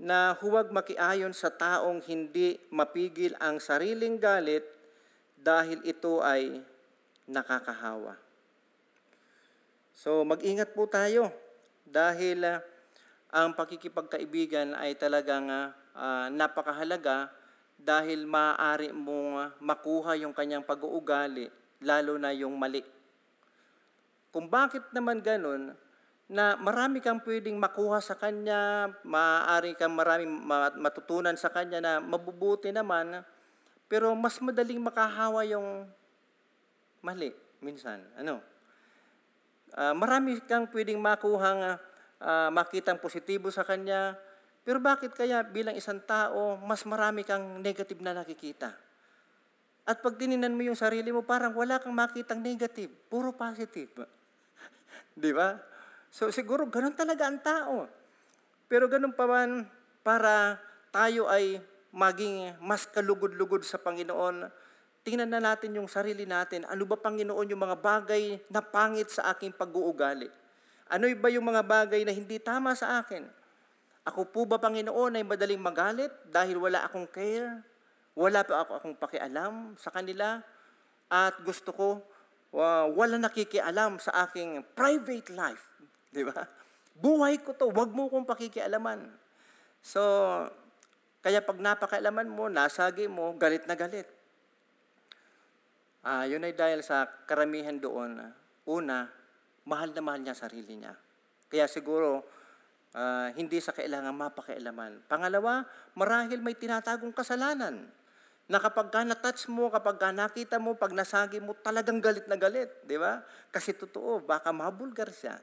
na 0.00 0.32
huwag 0.38 0.70
makiayon 0.70 1.34
sa 1.34 1.50
taong 1.50 2.00
hindi 2.06 2.56
mapigil 2.70 3.34
ang 3.42 3.58
sariling 3.58 4.16
galit 4.16 4.62
dahil 5.34 5.82
ito 5.82 6.22
ay 6.22 6.62
nakakahawa. 7.26 8.14
So 9.92 10.22
mag-ingat 10.22 10.72
po 10.72 10.86
tayo 10.86 11.28
dahil 11.84 12.46
ah, 12.46 12.62
ang 13.34 13.52
pakikipagkaibigan 13.52 14.72
ay 14.78 14.94
talagang 14.94 15.50
ah, 15.50 16.30
napakahalaga 16.30 17.28
dahil 17.80 18.30
maaari 18.30 18.94
mong 18.94 19.58
makuha 19.58 20.14
yung 20.20 20.36
kanyang 20.36 20.62
pag-uugali, 20.62 21.48
lalo 21.82 22.14
na 22.20 22.30
yung 22.30 22.54
mali. 22.54 22.84
Kung 24.30 24.46
bakit 24.46 24.86
naman 24.94 25.24
ganun, 25.24 25.74
na 26.30 26.54
marami 26.54 27.02
kang 27.02 27.18
pwedeng 27.26 27.58
makuha 27.58 27.98
sa 27.98 28.14
kanya, 28.14 28.86
maaari 29.02 29.74
kang 29.74 29.98
maraming 29.98 30.30
ma- 30.30 30.70
matutunan 30.78 31.34
sa 31.34 31.50
kanya 31.50 31.82
na 31.82 31.92
mabubuti 31.98 32.70
naman, 32.70 33.26
pero 33.90 34.14
mas 34.14 34.38
madaling 34.38 34.78
makahawa 34.78 35.42
yung 35.42 35.90
mali 37.02 37.34
minsan. 37.58 38.06
Ano? 38.14 38.38
Ah, 39.74 39.90
marami 39.90 40.38
kang 40.46 40.70
pwedeng 40.70 41.02
makuhang 41.02 41.74
ah, 42.22 42.48
makitang 42.54 43.02
positibo 43.02 43.50
sa 43.50 43.66
kanya, 43.66 44.14
pero 44.62 44.78
bakit 44.78 45.10
kaya 45.18 45.42
bilang 45.42 45.74
isang 45.74 45.98
tao, 45.98 46.54
mas 46.62 46.86
marami 46.86 47.26
kang 47.26 47.58
negative 47.58 47.98
na 47.98 48.14
nakikita? 48.14 48.70
At 49.82 49.98
pag 49.98 50.14
tininan 50.14 50.54
mo 50.54 50.62
yung 50.62 50.78
sarili 50.78 51.10
mo, 51.10 51.26
parang 51.26 51.58
wala 51.58 51.82
kang 51.82 51.90
makitang 51.90 52.38
negative, 52.38 52.94
puro 53.10 53.34
positive. 53.34 53.90
Di 55.18 55.34
ba? 55.34 55.69
So 56.10 56.28
siguro 56.34 56.66
ganun 56.66 56.94
talaga 56.98 57.30
ang 57.30 57.38
tao. 57.38 57.86
Pero 58.66 58.86
ganun 58.86 59.14
pa 59.14 59.26
man, 59.26 59.66
para 60.02 60.58
tayo 60.90 61.30
ay 61.30 61.62
maging 61.90 62.54
mas 62.62 62.86
kalugod-lugod 62.86 63.66
sa 63.66 63.78
Panginoon, 63.78 64.46
tingnan 65.02 65.30
na 65.30 65.42
natin 65.42 65.74
yung 65.74 65.90
sarili 65.90 66.26
natin. 66.26 66.66
Ano 66.70 66.86
ba, 66.86 66.98
Panginoon, 66.98 67.50
yung 67.50 67.62
mga 67.62 67.78
bagay 67.78 68.38
na 68.46 68.62
pangit 68.62 69.10
sa 69.10 69.34
aking 69.34 69.54
pag-uugali? 69.54 70.30
Ano 70.90 71.06
ba 71.18 71.28
yung 71.30 71.46
mga 71.46 71.62
bagay 71.62 72.02
na 72.02 72.14
hindi 72.14 72.38
tama 72.42 72.74
sa 72.74 73.02
akin? 73.02 73.26
Ako 74.06 74.30
po 74.30 74.46
ba, 74.46 74.58
Panginoon, 74.58 75.18
ay 75.18 75.24
madaling 75.26 75.60
magalit 75.60 76.10
dahil 76.30 76.58
wala 76.58 76.86
akong 76.86 77.06
care? 77.10 77.62
Wala 78.14 78.42
pa 78.42 78.66
ako 78.66 78.70
akong 78.82 78.96
pakialam 78.98 79.78
sa 79.78 79.90
kanila? 79.94 80.42
At 81.10 81.38
gusto 81.42 81.70
ko, 81.70 81.88
wa- 82.50 82.90
wala 82.90 83.18
nakikialam 83.18 84.02
sa 84.02 84.26
aking 84.26 84.62
private 84.74 85.30
life. 85.30 85.79
Di 86.10 86.26
ba? 86.26 86.42
Buhay 86.98 87.38
ko 87.40 87.54
to, 87.54 87.70
wag 87.70 87.94
mo 87.94 88.10
kong 88.10 88.26
pakikialaman. 88.26 89.08
So, 89.80 90.02
kaya 91.24 91.40
pag 91.40 91.56
napakialaman 91.56 92.28
mo, 92.28 92.50
nasagi 92.50 93.08
mo, 93.08 93.32
galit 93.38 93.64
na 93.64 93.78
galit. 93.78 94.08
Ah, 96.00 96.24
yun 96.24 96.44
ay 96.44 96.56
dahil 96.56 96.80
sa 96.80 97.04
karamihan 97.28 97.76
doon, 97.76 98.32
una, 98.64 99.08
mahal 99.68 99.92
na 99.92 100.00
mahal 100.00 100.20
niya 100.24 100.32
sarili 100.32 100.80
niya. 100.80 100.96
Kaya 101.52 101.68
siguro, 101.68 102.24
ah, 102.96 103.28
hindi 103.36 103.60
sa 103.60 103.76
kailangan 103.76 104.16
mapakialaman. 104.16 105.04
Pangalawa, 105.06 105.64
marahil 105.92 106.40
may 106.40 106.56
tinatagong 106.56 107.12
kasalanan. 107.12 107.84
Na 108.50 108.58
kapag 108.58 108.90
ka 108.90 109.06
na-touch 109.06 109.46
mo, 109.46 109.70
kapag 109.70 110.00
ka 110.00 110.10
nakita 110.10 110.58
mo, 110.58 110.74
pag 110.74 110.90
nasagi 110.90 111.38
mo, 111.38 111.54
talagang 111.54 112.02
galit 112.02 112.26
na 112.26 112.34
galit. 112.34 112.72
Di 112.82 112.98
ba? 112.98 113.22
Kasi 113.54 113.76
totoo, 113.76 114.24
baka 114.24 114.50
mabulgar 114.50 115.12
siya. 115.14 115.38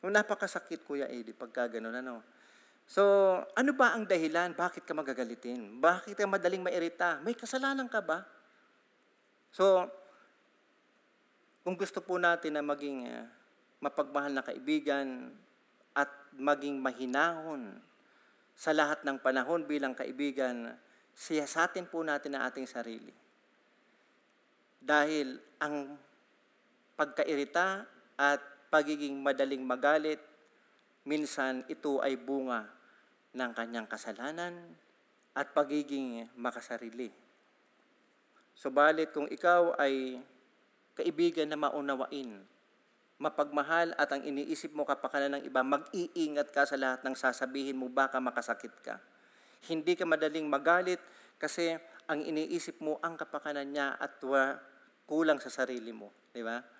Nung 0.00 0.16
napakasakit, 0.16 0.84
Kuya 0.88 1.06
Eddie, 1.08 1.36
pagka 1.36 1.68
ganun, 1.68 1.92
ano. 1.92 2.24
So, 2.90 3.04
ano 3.54 3.70
ba 3.76 3.94
ang 3.94 4.08
dahilan? 4.08 4.56
Bakit 4.56 4.82
ka 4.82 4.96
magagalitin? 4.96 5.78
Bakit 5.78 6.18
ka 6.18 6.26
madaling 6.26 6.64
mairita? 6.64 7.22
May 7.22 7.38
kasalanan 7.38 7.86
ka 7.86 8.02
ba? 8.02 8.26
So, 9.54 9.86
kung 11.62 11.78
gusto 11.78 12.02
po 12.02 12.18
natin 12.18 12.58
na 12.58 12.66
maging 12.66 13.06
ah, 13.06 13.30
mapagmahal 13.78 14.34
na 14.34 14.42
kaibigan 14.42 15.30
at 15.94 16.10
maging 16.34 16.82
mahinahon 16.82 17.78
sa 18.58 18.74
lahat 18.74 19.06
ng 19.06 19.22
panahon 19.22 19.64
bilang 19.70 19.94
kaibigan, 19.94 20.74
siyasatin 21.14 21.86
po 21.86 22.02
natin 22.02 22.34
ang 22.34 22.50
ating 22.50 22.66
sarili. 22.66 23.14
Dahil 24.82 25.38
ang 25.62 25.94
pagkairita 26.98 27.86
at 28.18 28.42
pagiging 28.70 29.18
madaling 29.18 29.66
magalit, 29.66 30.22
minsan 31.02 31.66
ito 31.66 31.98
ay 31.98 32.14
bunga 32.14 32.70
ng 33.34 33.50
kanyang 33.50 33.90
kasalanan 33.90 34.54
at 35.34 35.50
pagiging 35.50 36.30
makasarili. 36.38 37.10
Subalit 38.54 39.10
kung 39.10 39.26
ikaw 39.26 39.74
ay 39.74 40.22
kaibigan 40.94 41.50
na 41.50 41.58
maunawain, 41.58 42.42
mapagmahal 43.20 43.92
at 43.98 44.10
ang 44.10 44.22
iniisip 44.22 44.72
mo 44.72 44.86
kapakanan 44.86 45.38
ng 45.38 45.42
iba, 45.44 45.60
mag-iingat 45.60 46.54
ka 46.54 46.64
sa 46.64 46.78
lahat 46.78 47.04
ng 47.04 47.14
sasabihin 47.18 47.76
mo, 47.76 47.90
baka 47.90 48.16
makasakit 48.22 48.74
ka. 48.80 48.96
Hindi 49.68 49.92
ka 49.92 50.08
madaling 50.08 50.48
magalit 50.48 51.00
kasi 51.36 51.76
ang 52.08 52.24
iniisip 52.24 52.80
mo 52.80 52.96
ang 53.04 53.16
kapakanan 53.16 53.68
niya 53.68 53.96
at 54.00 54.18
kulang 55.04 55.38
sa 55.40 55.52
sarili 55.52 55.92
mo. 55.92 56.10
Di 56.32 56.40
ba? 56.40 56.79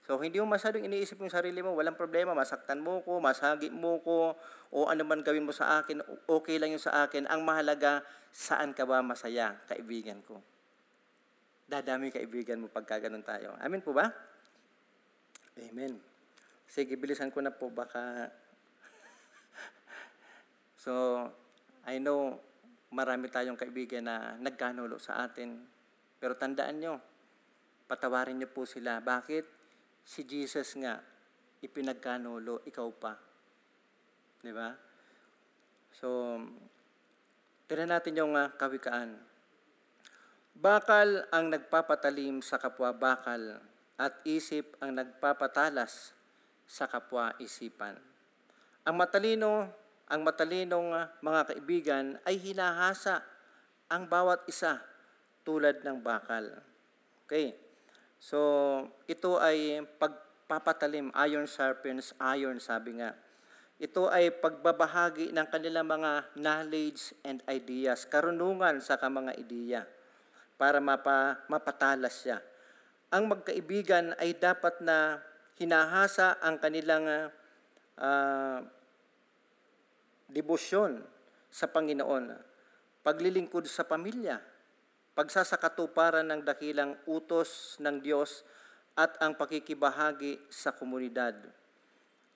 So, 0.00 0.16
hindi 0.16 0.40
mo 0.40 0.48
masyadong 0.48 0.82
iniisip 0.88 1.20
yung 1.20 1.30
sarili 1.30 1.60
mo, 1.60 1.76
walang 1.76 1.94
problema, 1.94 2.32
masaktan 2.32 2.80
mo 2.80 3.04
ko, 3.04 3.20
masagi 3.20 3.68
mo 3.68 4.00
ko, 4.00 4.32
o 4.72 4.88
ano 4.88 5.04
man 5.04 5.20
gawin 5.20 5.44
mo 5.44 5.52
sa 5.52 5.82
akin, 5.82 6.00
okay 6.24 6.56
lang 6.56 6.72
yun 6.72 6.80
sa 6.80 7.04
akin. 7.04 7.28
Ang 7.28 7.44
mahalaga, 7.44 8.00
saan 8.32 8.72
ka 8.72 8.88
ba 8.88 9.04
masaya, 9.04 9.60
kaibigan 9.68 10.24
ko? 10.24 10.40
Dadami 11.68 12.08
kaibigan 12.10 12.58
mo 12.58 12.66
pagka 12.72 12.98
ganun 12.98 13.22
tayo. 13.22 13.54
Amin 13.60 13.84
po 13.84 13.92
ba? 13.92 14.08
Amen. 15.60 16.00
Sige, 16.64 16.96
bilisan 16.96 17.28
ko 17.28 17.44
na 17.44 17.52
po, 17.52 17.68
baka... 17.68 18.32
so, 20.82 21.22
I 21.84 22.00
know, 22.00 22.40
marami 22.90 23.30
tayong 23.30 23.60
kaibigan 23.60 24.08
na 24.08 24.34
nagkanulo 24.40 24.96
sa 24.96 25.22
atin. 25.28 25.60
Pero 26.18 26.34
tandaan 26.34 26.76
nyo, 26.80 26.94
patawarin 27.86 28.40
nyo 28.40 28.48
po 28.50 28.66
sila. 28.66 28.98
Bakit? 28.98 29.59
Si 30.04 30.26
Jesus 30.26 30.74
nga, 30.80 30.98
ipinagkanulo, 31.60 32.64
ikaw 32.66 32.88
pa. 32.96 33.14
Di 34.40 34.52
ba? 34.52 34.72
So, 35.92 36.40
tignan 37.68 37.92
natin 37.92 38.16
yung 38.16 38.34
uh, 38.34 38.48
kawikaan. 38.56 39.20
Bakal 40.56 41.28
ang 41.32 41.52
nagpapatalim 41.52 42.40
sa 42.44 42.56
kapwa 42.56 42.92
bakal 42.92 43.60
at 44.00 44.16
isip 44.24 44.76
ang 44.80 44.96
nagpapatalas 44.96 46.16
sa 46.64 46.88
kapwa 46.88 47.36
isipan. 47.36 47.96
Ang 48.88 48.94
matalino, 48.96 49.68
ang 50.08 50.20
matalinong 50.24 50.96
uh, 50.96 51.12
mga 51.20 51.40
kaibigan 51.52 52.04
ay 52.24 52.40
hinahasa 52.40 53.20
ang 53.92 54.08
bawat 54.08 54.48
isa 54.48 54.80
tulad 55.44 55.84
ng 55.84 56.00
bakal. 56.00 56.64
Okay. 57.28 57.69
So, 58.20 58.38
ito 59.08 59.40
ay 59.40 59.80
pagpapatalim, 59.96 61.08
iron 61.16 61.48
sharpens 61.48 62.12
iron, 62.20 62.60
sabi 62.60 63.00
nga. 63.00 63.16
Ito 63.80 64.12
ay 64.12 64.28
pagbabahagi 64.44 65.32
ng 65.32 65.46
kanilang 65.48 65.88
mga 65.88 66.36
knowledge 66.36 67.16
and 67.24 67.40
ideas, 67.48 68.04
karunungan 68.04 68.76
sa 68.84 69.00
mga 69.00 69.40
ideya, 69.40 69.88
para 70.60 70.84
mapa, 70.84 71.40
mapatalas 71.48 72.20
siya. 72.20 72.44
Ang 73.08 73.32
magkaibigan 73.32 74.12
ay 74.20 74.36
dapat 74.36 74.84
na 74.84 75.16
hinahasa 75.56 76.36
ang 76.44 76.60
kanilang 76.60 77.32
uh, 77.96 78.58
debosyon 80.28 81.00
sa 81.48 81.72
Panginoon, 81.72 82.36
paglilingkod 83.00 83.64
sa 83.64 83.88
pamilya, 83.88 84.38
pagsasakatuparan 85.20 86.24
ng 86.32 86.40
dakilang 86.48 86.96
utos 87.04 87.76
ng 87.76 88.00
Diyos 88.00 88.40
at 88.96 89.20
ang 89.20 89.36
pakikibahagi 89.36 90.40
sa 90.48 90.72
komunidad. 90.72 91.36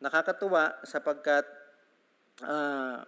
Nakakatuwa 0.05 0.85
sapagkat 0.85 1.49
uh, 2.45 3.01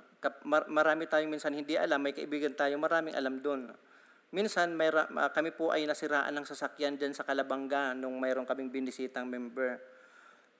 marami 0.48 1.04
tayong 1.04 1.28
minsan 1.28 1.52
hindi 1.52 1.76
alam, 1.76 2.00
may 2.00 2.16
kaibigan 2.16 2.56
tayo, 2.56 2.80
maraming 2.80 3.12
alam 3.12 3.36
doon. 3.44 3.68
Minsan, 4.32 4.72
may 4.72 4.88
ma- 4.88 5.28
kami 5.28 5.52
po 5.52 5.68
ay 5.68 5.84
nasiraan 5.84 6.32
ng 6.32 6.48
sasakyan 6.48 6.96
dyan 6.96 7.12
sa 7.12 7.28
Kalabanga 7.28 7.92
nung 7.92 8.16
mayroon 8.16 8.48
kaming 8.48 8.72
binisitang 8.72 9.28
member. 9.28 9.76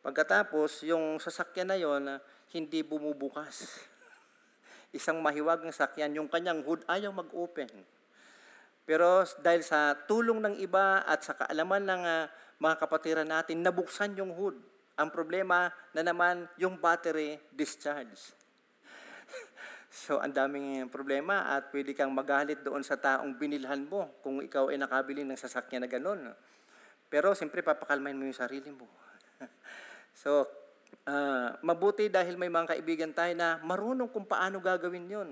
Pagkatapos, 0.04 0.84
yung 0.84 1.16
sasakyan 1.16 1.72
na 1.72 1.80
yon 1.80 2.20
hindi 2.52 2.84
bumubukas. 2.84 3.80
Isang 4.98 5.24
mahiwag 5.24 5.64
ng 5.64 5.72
sakyan, 5.72 6.12
yung 6.20 6.28
kanyang 6.28 6.60
hood 6.68 6.84
ayaw 6.84 7.16
mag-open. 7.16 7.96
Pero 8.86 9.26
dahil 9.42 9.66
sa 9.66 9.98
tulong 10.06 10.38
ng 10.38 10.54
iba 10.62 11.02
at 11.02 11.26
sa 11.26 11.34
kaalaman 11.34 11.82
ng 11.82 12.02
ah, 12.06 12.30
mga 12.62 12.74
kapatiran 12.78 13.26
natin, 13.26 13.60
nabuksan 13.60 14.14
yung 14.14 14.30
hood. 14.30 14.56
Ang 14.96 15.10
problema 15.12 15.68
na 15.92 16.06
naman 16.06 16.46
yung 16.56 16.78
battery 16.78 17.36
discharge. 17.52 18.32
so, 20.06 20.22
ang 20.22 20.32
daming 20.32 20.86
problema 20.88 21.52
at 21.52 21.68
pwede 21.74 21.92
kang 21.92 22.14
magalit 22.14 22.62
doon 22.62 22.80
sa 22.80 22.96
taong 22.96 23.36
binilhan 23.36 23.84
mo 23.84 24.08
kung 24.24 24.40
ikaw 24.40 24.72
ay 24.72 24.78
nakabili 24.80 25.26
ng 25.26 25.36
sasakyan 25.36 25.84
na 25.84 25.90
ganun. 25.90 26.32
Pero, 27.10 27.34
siyempre, 27.34 27.60
papakalmahin 27.66 28.16
mo 28.16 28.24
yung 28.24 28.38
sarili 28.38 28.70
mo. 28.70 28.86
so, 30.22 30.46
ah, 31.10 31.58
mabuti 31.60 32.06
dahil 32.06 32.38
may 32.38 32.48
mga 32.48 32.78
kaibigan 32.78 33.12
tayo 33.12 33.34
na 33.34 33.58
marunong 33.66 34.08
kung 34.08 34.24
paano 34.24 34.62
gagawin 34.62 35.10
yon. 35.10 35.30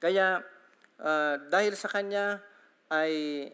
Kaya, 0.00 0.40
ah, 1.02 1.36
dahil 1.50 1.74
sa 1.74 1.90
kanya, 1.90 2.38
ay 2.88 3.48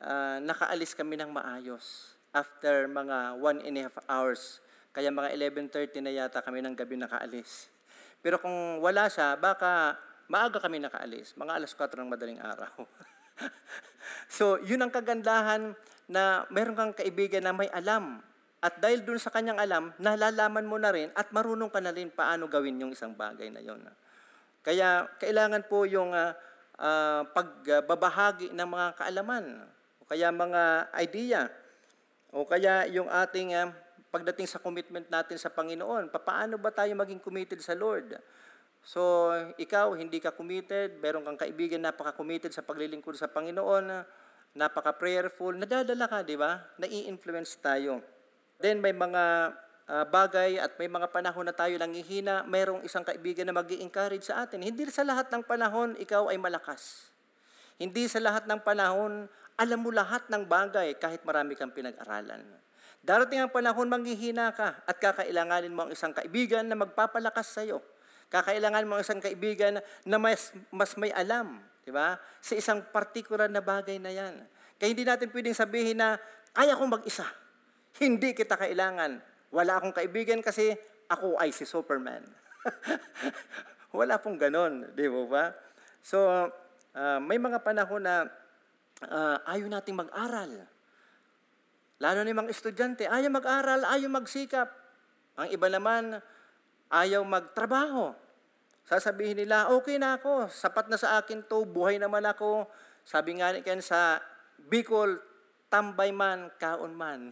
ah, 0.00 0.38
nakaalis 0.38 0.94
kami 0.94 1.18
ng 1.18 1.34
maayos 1.34 2.14
after 2.32 2.88
mga 2.88 3.36
one 3.36 3.60
and 3.66 3.76
a 3.76 3.82
half 3.90 3.98
hours. 4.08 4.62
Kaya 4.92 5.08
mga 5.08 5.32
11.30 5.36 6.04
na 6.04 6.12
yata 6.12 6.44
kami 6.44 6.60
ng 6.60 6.76
gabi 6.76 7.00
nakaalis. 7.00 7.72
Pero 8.20 8.36
kung 8.38 8.80
wala 8.80 9.08
siya, 9.08 9.36
baka 9.36 9.96
maaga 10.28 10.60
kami 10.60 10.80
nakaalis, 10.80 11.34
mga 11.36 11.58
alas 11.60 11.72
4 11.74 11.98
ng 12.00 12.08
madaling 12.08 12.40
araw. 12.40 12.72
so, 14.36 14.60
yun 14.62 14.80
ang 14.80 14.92
kagandahan 14.92 15.72
na 16.08 16.44
meron 16.52 16.76
kang 16.76 16.92
kaibigan 16.92 17.44
na 17.44 17.56
may 17.56 17.68
alam. 17.72 18.20
At 18.62 18.78
dahil 18.78 19.02
dun 19.02 19.18
sa 19.18 19.34
kanyang 19.34 19.58
alam, 19.58 19.90
nalalaman 19.98 20.62
mo 20.62 20.78
na 20.78 20.94
rin 20.94 21.10
at 21.18 21.34
marunong 21.34 21.66
ka 21.72 21.82
na 21.82 21.90
rin 21.90 22.14
paano 22.14 22.46
gawin 22.46 22.78
yung 22.78 22.92
isang 22.94 23.10
bagay 23.10 23.50
na 23.50 23.58
yon. 23.58 23.82
Kaya 24.62 25.10
kailangan 25.18 25.66
po 25.66 25.82
yung 25.82 26.14
ah, 26.14 26.38
ah, 26.82 27.22
pagbabahagi 27.30 28.50
ng 28.50 28.68
mga 28.68 28.86
kaalaman, 28.98 29.44
o 30.02 30.06
kaya 30.10 30.34
mga 30.34 30.90
idea, 30.98 31.46
o 32.34 32.42
kaya 32.42 32.90
yung 32.90 33.06
ating 33.06 33.54
ah, 33.54 33.70
pagdating 34.10 34.50
sa 34.50 34.58
commitment 34.58 35.06
natin 35.08 35.38
sa 35.40 35.48
Panginoon, 35.48 36.10
paano 36.12 36.58
ba 36.60 36.74
tayo 36.74 36.92
maging 36.98 37.22
committed 37.22 37.62
sa 37.62 37.72
Lord? 37.72 38.18
So, 38.82 39.30
ikaw, 39.56 39.94
hindi 39.94 40.18
ka 40.18 40.34
committed, 40.34 40.98
meron 40.98 41.22
kang 41.22 41.38
kaibigan 41.38 41.80
napaka-committed 41.86 42.50
sa 42.50 42.66
paglilingkod 42.66 43.14
sa 43.14 43.30
Panginoon, 43.30 44.02
napaka-prayerful, 44.58 45.54
nadadala 45.54 46.10
ka, 46.10 46.26
di 46.26 46.34
ba? 46.34 46.60
Nai-influence 46.82 47.56
tayo. 47.62 48.02
Then, 48.58 48.82
may 48.82 48.92
mga 48.92 49.54
ah, 49.92 50.08
bagay 50.08 50.56
at 50.56 50.72
may 50.80 50.88
mga 50.88 51.12
panahon 51.12 51.44
na 51.44 51.52
tayo 51.52 51.76
nangihina, 51.76 52.48
mayroong 52.48 52.80
isang 52.80 53.04
kaibigan 53.04 53.44
na 53.44 53.52
mag 53.52 53.68
encourage 53.68 54.24
sa 54.24 54.48
atin. 54.48 54.64
Hindi 54.64 54.88
sa 54.88 55.04
lahat 55.04 55.28
ng 55.28 55.44
panahon, 55.44 56.00
ikaw 56.00 56.32
ay 56.32 56.40
malakas. 56.40 57.12
Hindi 57.76 58.08
sa 58.08 58.16
lahat 58.24 58.48
ng 58.48 58.64
panahon, 58.64 59.28
alam 59.60 59.78
mo 59.84 59.92
lahat 59.92 60.24
ng 60.32 60.48
bagay 60.48 60.96
kahit 60.96 61.20
marami 61.28 61.52
kang 61.52 61.76
pinag-aralan. 61.76 62.40
Darating 63.02 63.42
ang 63.42 63.52
panahon, 63.52 63.90
manghihina 63.90 64.54
ka 64.54 64.78
at 64.86 64.96
kakailanganin 64.96 65.74
mo 65.74 65.84
ang 65.84 65.90
isang 65.90 66.14
kaibigan 66.14 66.62
na 66.62 66.78
magpapalakas 66.78 67.50
sa 67.50 67.66
iyo. 67.66 67.82
Kakailangan 68.30 68.86
mo 68.86 68.96
ang 68.96 69.02
isang 69.02 69.20
kaibigan 69.20 69.82
na 70.06 70.16
mas, 70.16 70.54
mas 70.72 70.94
may 70.96 71.10
alam, 71.12 71.60
di 71.82 71.90
ba? 71.90 72.16
Sa 72.40 72.54
isang 72.54 72.80
particular 72.94 73.50
na 73.50 73.60
bagay 73.60 73.98
na 73.98 74.14
yan. 74.14 74.46
Kaya 74.78 74.88
hindi 74.94 75.04
natin 75.04 75.28
pwedeng 75.34 75.58
sabihin 75.58 75.98
na, 75.98 76.16
kaya 76.54 76.78
kong 76.78 77.02
mag-isa. 77.02 77.26
Hindi 77.98 78.32
kita 78.32 78.54
kailangan. 78.54 79.31
Wala 79.52 79.78
akong 79.78 79.92
kaibigan 79.92 80.40
kasi 80.40 80.72
ako 81.12 81.36
ay 81.36 81.52
si 81.52 81.68
Superman. 81.68 82.24
Wala 83.98 84.16
pong 84.16 84.40
ganon, 84.40 84.88
di 84.96 85.04
ba 85.04 85.22
ba? 85.28 85.44
So, 86.00 86.24
ah, 86.96 87.20
may 87.20 87.36
mga 87.36 87.60
panahon 87.60 88.00
na 88.00 88.24
ah, 89.04 89.38
ayaw 89.44 89.68
nating 89.68 90.00
mag-aral. 90.00 90.64
Lalo 92.00 92.18
na 92.24 92.30
yung 92.32 92.42
mga 92.48 92.54
estudyante, 92.56 93.04
ayaw 93.06 93.30
mag-aral, 93.30 93.84
ayaw 93.86 94.08
magsikap. 94.08 94.72
Ang 95.36 95.48
iba 95.52 95.68
naman, 95.68 96.18
ayaw 96.88 97.20
magtrabaho. 97.22 98.16
Sasabihin 98.88 99.38
nila, 99.38 99.70
okay 99.70 100.00
na 100.00 100.18
ako, 100.18 100.50
sapat 100.50 100.90
na 100.90 100.98
sa 100.98 101.20
akin 101.20 101.46
to, 101.46 101.62
buhay 101.68 102.00
naman 102.00 102.24
ako. 102.26 102.66
Sabi 103.06 103.38
nga 103.38 103.54
ni 103.54 103.62
Ken 103.62 103.78
sa 103.84 104.18
Bicol, 104.58 105.20
tambay 105.70 106.10
man, 106.10 106.50
kaon 106.58 106.96
man. 106.96 107.30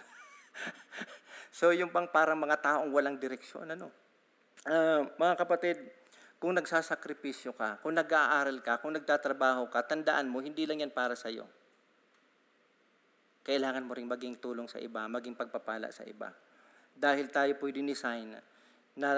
so 1.50 1.74
yung 1.74 1.90
pang 1.90 2.06
parang 2.08 2.38
mga 2.38 2.62
taong 2.62 2.90
walang 2.94 3.18
direksyon. 3.18 3.74
Ano? 3.74 3.90
Ah, 4.66 5.04
mga 5.04 5.34
kapatid, 5.46 5.78
kung 6.40 6.56
nagsasakripisyo 6.56 7.52
ka, 7.52 7.84
kung 7.84 7.92
nag-aaral 7.92 8.64
ka, 8.64 8.80
kung 8.80 8.96
nagtatrabaho 8.96 9.68
ka, 9.68 9.84
tandaan 9.84 10.32
mo, 10.32 10.40
hindi 10.40 10.64
lang 10.64 10.80
yan 10.80 10.92
para 10.92 11.12
sa 11.12 11.28
iyo. 11.28 11.44
Kailangan 13.44 13.84
mo 13.84 13.92
ring 13.92 14.08
maging 14.08 14.40
tulong 14.40 14.64
sa 14.64 14.80
iba, 14.80 15.04
maging 15.04 15.36
pagpapala 15.36 15.92
sa 15.92 16.04
iba. 16.08 16.32
Dahil 16.96 17.28
tayo 17.28 17.52
po 17.60 17.68
design 17.68 18.36
na 18.96 19.10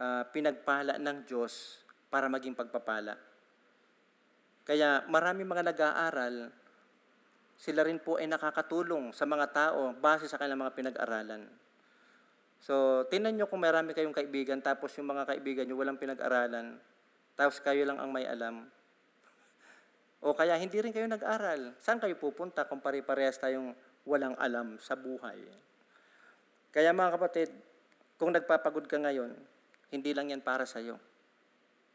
ah, 0.00 0.24
pinagpala 0.28 0.96
ng 0.96 1.28
Diyos 1.28 1.84
para 2.08 2.32
maging 2.32 2.56
pagpapala. 2.56 3.16
Kaya 4.66 5.04
marami 5.06 5.46
mga 5.46 5.62
nag-aaral, 5.62 6.48
sila 7.56 7.84
rin 7.84 7.96
po 7.96 8.20
ay 8.20 8.28
nakakatulong 8.28 9.16
sa 9.16 9.24
mga 9.24 9.46
tao 9.52 9.96
base 9.96 10.28
sa 10.28 10.36
kanilang 10.36 10.68
mga 10.68 10.76
pinag-aralan. 10.76 11.48
So, 12.60 13.04
tingnan 13.08 13.36
nyo 13.36 13.46
kung 13.48 13.64
marami 13.64 13.96
kayong 13.96 14.12
kaibigan, 14.16 14.60
tapos 14.60 14.92
yung 15.00 15.08
mga 15.08 15.28
kaibigan 15.28 15.64
nyo 15.64 15.76
walang 15.80 16.00
pinag-aralan, 16.00 16.76
tapos 17.36 17.60
kayo 17.60 17.84
lang 17.88 18.00
ang 18.00 18.12
may 18.12 18.28
alam. 18.28 18.68
O 20.24 20.32
kaya 20.32 20.56
hindi 20.56 20.80
rin 20.80 20.92
kayo 20.92 21.04
nag-aral. 21.08 21.76
Saan 21.80 22.00
kayo 22.00 22.16
pupunta 22.16 22.64
kung 22.64 22.80
pare-parehas 22.80 23.36
tayong 23.36 23.76
walang 24.08 24.36
alam 24.40 24.80
sa 24.80 24.96
buhay? 24.96 25.38
Kaya 26.72 26.92
mga 26.92 27.20
kapatid, 27.20 27.48
kung 28.16 28.32
nagpapagod 28.32 28.88
ka 28.88 28.96
ngayon, 29.00 29.36
hindi 29.92 30.10
lang 30.16 30.32
yan 30.32 30.40
para 30.40 30.64
sa 30.64 30.80
iyo. 30.80 30.96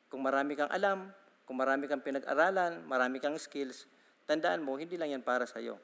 Kung 0.07 0.21
marami 0.21 0.53
kang 0.53 0.69
alam, 0.69 1.09
kung 1.43 1.57
marami 1.57 1.89
kang 1.89 1.99
pinag-aralan, 1.99 2.85
marami 2.85 3.19
kang 3.19 3.35
skills, 3.35 3.89
tandaan 4.25 4.65
mo, 4.65 4.77
hindi 4.77 4.95
lang 4.97 5.13
yan 5.15 5.23
para 5.25 5.45
sa 5.45 5.61
iyo. 5.61 5.77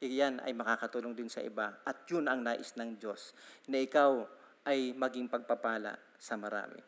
Iyan 0.00 0.40
ay 0.40 0.56
makakatulong 0.56 1.12
din 1.12 1.28
sa 1.28 1.44
iba. 1.44 1.76
At 1.84 2.08
yun 2.08 2.24
ang 2.24 2.40
nais 2.40 2.72
ng 2.72 2.96
Diyos, 2.96 3.36
na 3.68 3.84
ikaw 3.84 4.24
ay 4.64 4.96
maging 4.96 5.28
pagpapala 5.28 5.96
sa 6.16 6.40
marami. 6.40 6.80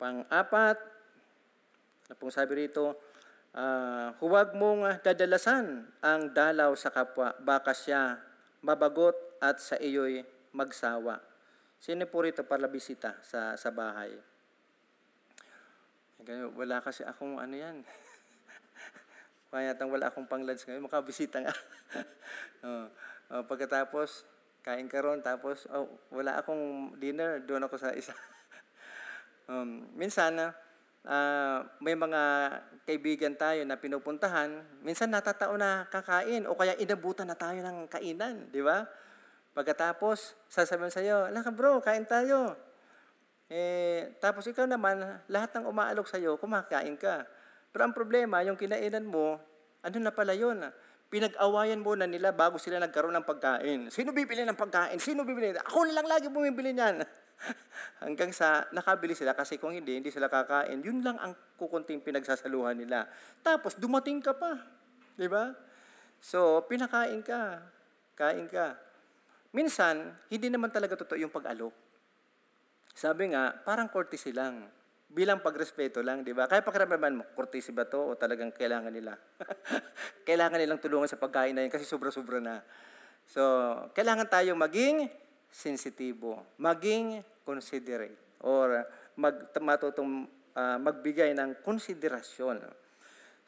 Pang-apat, 0.00 0.78
na 2.08 2.14
pong 2.16 2.32
sabi 2.32 2.64
rito, 2.64 2.96
ah, 3.52 4.16
huwag 4.24 4.56
mong 4.56 5.04
dadalasan 5.04 5.84
ang 6.00 6.32
dalaw 6.32 6.72
sa 6.72 6.88
kapwa, 6.88 7.36
baka 7.44 7.76
siya 7.76 8.16
mabagot 8.64 9.16
at 9.44 9.60
sa 9.60 9.76
iyo'y 9.76 10.24
magsawa. 10.56 11.20
Sino 11.78 12.08
po 12.10 12.24
rito 12.24 12.42
para 12.42 12.66
bisita 12.66 13.14
sa, 13.22 13.54
sa 13.54 13.70
bahay? 13.70 14.10
Wala 16.58 16.82
kasi 16.82 17.06
akong 17.06 17.38
ano 17.38 17.54
yan. 17.54 17.84
Kaya 19.48 19.72
tang 19.72 19.88
wala 19.88 20.12
akong 20.12 20.28
pang-lunch 20.28 20.68
ngayon, 20.68 20.84
makabisita 20.84 21.40
nga. 21.40 21.54
oh, 22.68 22.84
oh, 23.32 23.42
pagkatapos, 23.48 24.28
kain 24.60 24.84
ka 24.92 25.00
ron, 25.00 25.24
tapos 25.24 25.64
oh, 25.72 25.88
wala 26.12 26.36
akong 26.36 26.92
dinner, 27.00 27.40
doon 27.40 27.64
ako 27.64 27.80
sa 27.80 27.96
isa. 27.96 28.12
um, 29.48 29.88
minsan, 29.96 30.36
ah, 31.08 31.58
may 31.80 31.96
mga 31.96 32.20
kaibigan 32.84 33.32
tayo 33.40 33.64
na 33.64 33.80
pinupuntahan, 33.80 34.52
minsan 34.84 35.08
natatao 35.08 35.56
na 35.56 35.88
kakain 35.88 36.44
o 36.44 36.52
kaya 36.52 36.76
inabutan 36.76 37.24
na 37.24 37.36
tayo 37.36 37.64
ng 37.64 37.88
kainan, 37.88 38.52
di 38.52 38.60
ba? 38.60 38.84
Pagkatapos, 39.56 40.36
sasabihin 40.52 40.92
Ala 41.08 41.40
ka 41.40 41.48
bro, 41.48 41.80
kain 41.80 42.04
tayo. 42.04 42.52
Eh, 43.48 44.12
tapos 44.20 44.44
ikaw 44.44 44.68
naman, 44.68 45.00
lahat 45.24 45.56
ng 45.56 45.64
umaalok 45.72 46.04
sa'yo, 46.04 46.36
kumakain 46.36 47.00
ka. 47.00 47.24
Pero 47.72 47.82
ang 47.84 47.94
problema, 47.94 48.40
yung 48.44 48.56
kinainan 48.56 49.04
mo, 49.04 49.36
ano 49.84 49.96
na 50.00 50.12
pala 50.12 50.32
yun? 50.34 50.60
Pinag-awayan 51.08 51.80
muna 51.80 52.04
nila 52.04 52.36
bago 52.36 52.60
sila 52.60 52.76
nagkaroon 52.76 53.16
ng 53.16 53.24
pagkain. 53.24 53.80
Sino 53.88 54.12
bibili 54.12 54.44
ng 54.44 54.58
pagkain? 54.58 55.00
Sino 55.00 55.24
bibili? 55.24 55.56
Ako 55.56 55.88
na 55.88 55.96
lang 55.96 56.06
lagi 56.08 56.28
bumibili 56.28 56.76
niyan. 56.76 57.00
Hanggang 58.04 58.34
sa 58.34 58.68
nakabili 58.76 59.16
sila 59.16 59.32
kasi 59.32 59.56
kung 59.56 59.72
hindi, 59.72 59.96
hindi 59.96 60.12
sila 60.12 60.28
kakain. 60.28 60.84
Yun 60.84 61.00
lang 61.00 61.16
ang 61.16 61.32
kukunting 61.56 62.04
pinagsasaluhan 62.04 62.76
nila. 62.76 63.08
Tapos 63.40 63.80
dumating 63.80 64.20
ka 64.20 64.36
pa. 64.36 64.60
Di 65.16 65.26
ba? 65.26 65.56
So, 66.20 66.66
pinakain 66.68 67.24
ka. 67.24 67.62
Kain 68.18 68.50
ka. 68.50 68.76
Minsan, 69.54 70.12
hindi 70.28 70.52
naman 70.52 70.68
talaga 70.68 70.98
totoo 70.98 71.16
yung 71.16 71.32
pag-alok. 71.32 71.72
Sabi 72.92 73.32
nga, 73.32 73.54
parang 73.64 73.88
courtesy 73.88 74.34
lang. 74.34 74.66
Bilang 75.08 75.40
pagrespeto 75.40 76.04
lang, 76.04 76.20
di 76.20 76.36
ba? 76.36 76.44
Kaya 76.44 76.60
pakiramdaman 76.60 77.16
mo, 77.16 77.24
courtesy 77.32 77.72
ba 77.72 77.88
to 77.88 78.12
o 78.12 78.16
talagang 78.16 78.52
kailangan 78.52 78.92
nila? 78.92 79.16
kailangan 80.28 80.60
nilang 80.60 80.84
tulungan 80.84 81.08
sa 81.08 81.16
pagkain 81.16 81.56
na 81.56 81.64
yun 81.64 81.72
kasi 81.72 81.88
sobra-sobra 81.88 82.44
na. 82.44 82.60
So, 83.24 83.40
kailangan 83.96 84.28
tayo 84.28 84.52
maging 84.52 85.08
sensitibo, 85.48 86.44
maging 86.60 87.24
considerate, 87.44 88.36
or 88.44 88.84
mag, 89.16 89.48
matutong 89.64 90.28
ah, 90.52 90.76
magbigay 90.76 91.32
ng 91.32 91.64
konsiderasyon. 91.64 92.60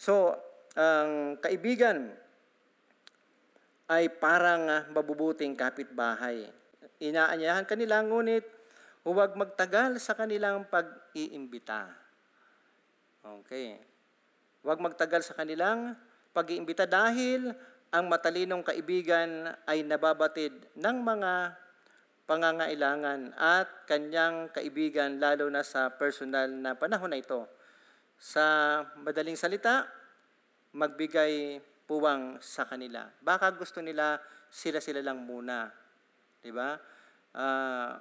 So, 0.01 0.33
ang 0.81 1.37
kaibigan 1.45 2.09
ay 3.91 4.07
parang 4.17 4.87
mabubuting 4.95 5.59
kapitbahay. 5.59 6.47
Inaanyahan 7.03 7.67
kanila, 7.67 8.01
ngunit 8.01 8.60
huwag 9.05 9.37
magtagal 9.37 9.97
sa 10.03 10.13
kanilang 10.17 10.69
pag-iimbita. 10.69 11.89
Okay. 13.21 13.81
Huwag 14.61 14.81
magtagal 14.81 15.25
sa 15.25 15.37
kanilang 15.37 15.97
pag-iimbita 16.37 16.85
dahil 16.85 17.53
ang 17.91 18.07
matalinong 18.07 18.63
kaibigan 18.63 19.51
ay 19.67 19.83
nababatid 19.83 20.53
ng 20.79 20.97
mga 21.03 21.33
pangangailangan 22.31 23.35
at 23.35 23.67
kanyang 23.91 24.47
kaibigan 24.55 25.19
lalo 25.19 25.51
na 25.51 25.67
sa 25.67 25.91
personal 25.91 26.47
na 26.47 26.79
panahon 26.79 27.11
na 27.11 27.19
ito. 27.19 27.51
Sa 28.15 28.79
madaling 29.03 29.35
salita, 29.35 29.91
magbigay 30.71 31.59
puwang 31.91 32.39
sa 32.39 32.63
kanila. 32.63 33.11
Baka 33.19 33.51
gusto 33.51 33.83
nila 33.83 34.23
sila-sila 34.47 35.03
lang 35.03 35.27
muna. 35.27 35.75
'Di 36.39 36.55
ba? 36.55 36.79
Ah, 37.35 37.99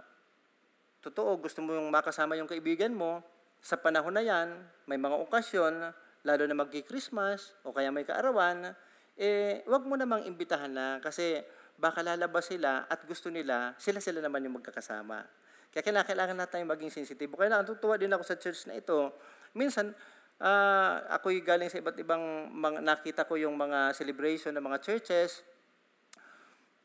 totoo, 1.00 1.40
gusto 1.40 1.60
mo 1.64 1.76
yung 1.76 1.88
makasama 1.92 2.36
yung 2.36 2.48
kaibigan 2.50 2.92
mo, 2.92 3.24
sa 3.60 3.76
panahon 3.76 4.16
na 4.16 4.24
yan, 4.24 4.56
may 4.88 4.96
mga 4.96 5.20
okasyon, 5.28 5.92
lalo 6.24 6.44
na 6.48 6.56
magki-Christmas 6.56 7.56
o 7.64 7.72
kaya 7.72 7.92
may 7.92 8.08
kaarawan, 8.08 8.72
eh, 9.20 9.64
wag 9.68 9.84
mo 9.84 10.00
namang 10.00 10.24
imbitahan 10.24 10.72
na 10.72 11.04
kasi 11.04 11.44
baka 11.76 12.04
lalabas 12.04 12.48
sila 12.48 12.88
at 12.88 13.04
gusto 13.04 13.28
nila, 13.28 13.76
sila-sila 13.80 14.24
naman 14.24 14.44
yung 14.48 14.60
magkakasama. 14.60 15.28
Kaya 15.70 15.84
kailangan, 15.86 16.08
kailangan 16.08 16.38
natin 16.40 16.66
maging 16.66 16.92
sensitibo. 16.92 17.38
Kaya 17.38 17.52
natutuwa 17.52 17.96
din 18.00 18.10
ako 18.10 18.24
sa 18.26 18.36
church 18.36 18.66
na 18.66 18.80
ito. 18.80 19.14
Minsan, 19.54 19.94
ah, 20.42 21.04
ako'y 21.14 21.44
galing 21.46 21.70
sa 21.70 21.78
iba't 21.78 22.00
ibang, 22.00 22.50
mga, 22.52 22.80
nakita 22.82 23.22
ko 23.28 23.38
yung 23.38 23.54
mga 23.54 23.94
celebration 23.94 24.52
ng 24.56 24.66
mga 24.66 24.80
churches, 24.82 25.46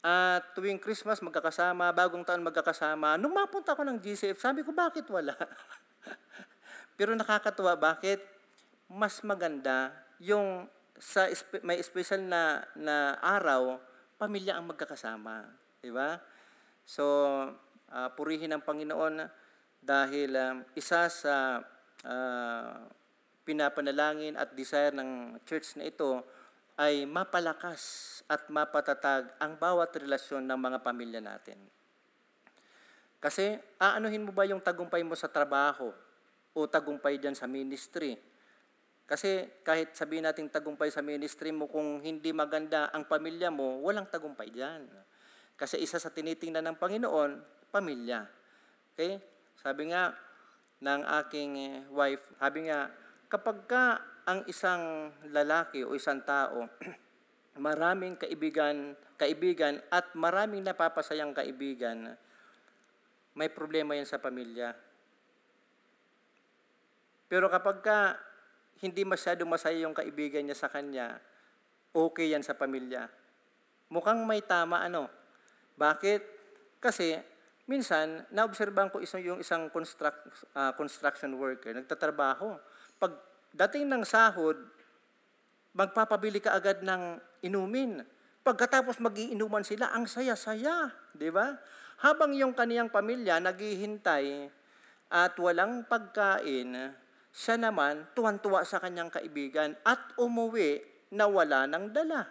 at 0.05 0.53
tuwing 0.53 0.77
Christmas 0.77 1.25
magkakasama, 1.25 1.89
bagong 1.97 2.29
taon 2.29 2.45
magkakasama. 2.45 3.17
Nung 3.17 3.33
mapunta 3.33 3.73
ako 3.73 3.89
ng 3.89 3.97
GCF, 4.05 4.37
sabi 4.37 4.61
ko, 4.61 4.69
bakit 4.69 5.09
wala? 5.09 5.33
Pero 7.01 7.17
nakakatuwa, 7.17 7.73
bakit? 7.73 8.21
Mas 8.85 9.25
maganda 9.25 9.97
yung 10.21 10.69
sa 11.01 11.27
may 11.65 11.81
special 11.81 12.21
na, 12.21 12.69
na 12.77 13.17
araw, 13.17 13.81
pamilya 14.21 14.61
ang 14.61 14.69
magkakasama. 14.69 15.49
Di 15.81 15.89
ba? 15.89 16.21
So, 16.85 17.05
ah, 17.89 18.13
purihin 18.13 18.53
ang 18.53 18.61
Panginoon 18.61 19.25
dahil 19.81 20.37
um, 20.37 20.57
isa 20.77 21.09
sa 21.09 21.65
ah, 22.05 22.77
pinapanalangin 23.49 24.37
at 24.37 24.53
desire 24.53 24.93
ng 24.93 25.41
church 25.49 25.81
na 25.81 25.89
ito 25.89 26.21
ay 26.75 27.07
mapalakas 27.07 28.23
at 28.27 28.51
mapatatag 28.51 29.31
ang 29.39 29.55
bawat 29.55 29.95
relasyon 29.95 30.43
ng 30.43 30.59
mga 30.59 30.79
pamilya 30.83 31.21
natin. 31.23 31.59
Kasi 33.23 33.57
aanuhin 33.81 34.27
mo 34.27 34.35
ba 34.35 34.45
yung 34.45 34.61
tagumpay 34.61 35.01
mo 35.07 35.17
sa 35.17 35.31
trabaho 35.31 35.95
o 36.53 36.59
tagumpay 36.67 37.17
dyan 37.17 37.33
sa 37.33 37.49
ministry? 37.49 38.19
Kasi 39.05 39.61
kahit 39.65 39.93
sabihin 39.93 40.25
natin 40.25 40.49
tagumpay 40.49 40.89
sa 40.89 41.05
ministry 41.05 41.53
mo, 41.53 41.69
kung 41.69 42.01
hindi 42.01 42.33
maganda 42.33 42.89
ang 42.93 43.05
pamilya 43.05 43.53
mo, 43.53 43.85
walang 43.85 44.09
tagumpay 44.09 44.49
dyan. 44.49 44.89
Kasi 45.55 45.79
isa 45.79 46.01
sa 46.01 46.11
tinitingnan 46.11 46.65
ng 46.73 46.77
Panginoon, 46.81 47.31
pamilya. 47.69 48.25
Okay? 48.93 49.21
Sabi 49.61 49.93
nga 49.93 50.17
ng 50.81 51.01
aking 51.25 51.53
wife, 51.93 52.25
sabi 52.41 52.69
nga, 52.69 52.89
kapag 53.29 53.59
ka 53.69 53.85
ang 54.25 54.45
isang 54.49 55.13
lalaki 55.31 55.85
o 55.85 55.93
isang 55.93 56.25
tao, 56.25 56.69
maraming 57.61 58.17
kaibigan, 58.17 58.97
kaibigan 59.21 59.79
at 59.93 60.13
maraming 60.17 60.65
napapasayang 60.65 61.37
kaibigan, 61.37 62.17
may 63.35 63.51
problema 63.51 63.95
yan 63.99 64.09
sa 64.09 64.23
pamilya. 64.23 64.73
Pero 67.29 67.51
kapag 67.51 67.83
ka 67.83 67.99
hindi 68.85 69.07
masyadong 69.07 69.49
masaya 69.49 69.81
yung 69.81 69.97
kaibigan 69.97 70.45
niya 70.45 70.59
sa 70.59 70.69
kanya, 70.69 71.17
okay 71.95 72.35
yan 72.35 72.45
sa 72.45 72.59
pamilya. 72.59 73.07
Mukhang 73.89 74.23
may 74.27 74.43
tama 74.45 74.83
ano. 74.83 75.09
Bakit? 75.79 76.21
Kasi 76.83 77.17
minsan 77.65 78.29
naobserbahan 78.29 78.93
ko 78.93 79.01
isang 79.01 79.25
yung 79.25 79.41
isang 79.41 79.73
construct, 79.73 80.21
ah, 80.53 80.77
construction 80.77 81.33
worker 81.41 81.73
nagtatrabaho. 81.73 82.61
Pag 83.01 83.34
dating 83.55 83.87
ng 83.87 84.03
sahod, 84.03 84.59
magpapabili 85.75 86.43
ka 86.43 86.59
agad 86.59 86.83
ng 86.83 87.23
inumin. 87.47 88.03
Pagkatapos 88.45 89.01
magiinuman 89.01 89.65
sila, 89.65 89.95
ang 89.95 90.05
saya-saya, 90.05 90.93
di 91.15 91.33
ba? 91.33 91.57
Habang 92.05 92.35
yung 92.35 92.53
kaniyang 92.53 92.93
pamilya 92.93 93.41
naghihintay 93.41 94.51
at 95.09 95.33
walang 95.41 95.87
pagkain, 95.87 96.93
siya 97.35 97.57
naman 97.57 98.05
tuwan-tuwa 98.13 98.67
sa 98.67 98.83
kanyang 98.83 99.09
kaibigan 99.09 99.73
at 99.87 100.13
umuwi 100.21 100.83
na 101.15 101.31
wala 101.31 101.65
ng 101.71 101.95
dala. 101.95 102.27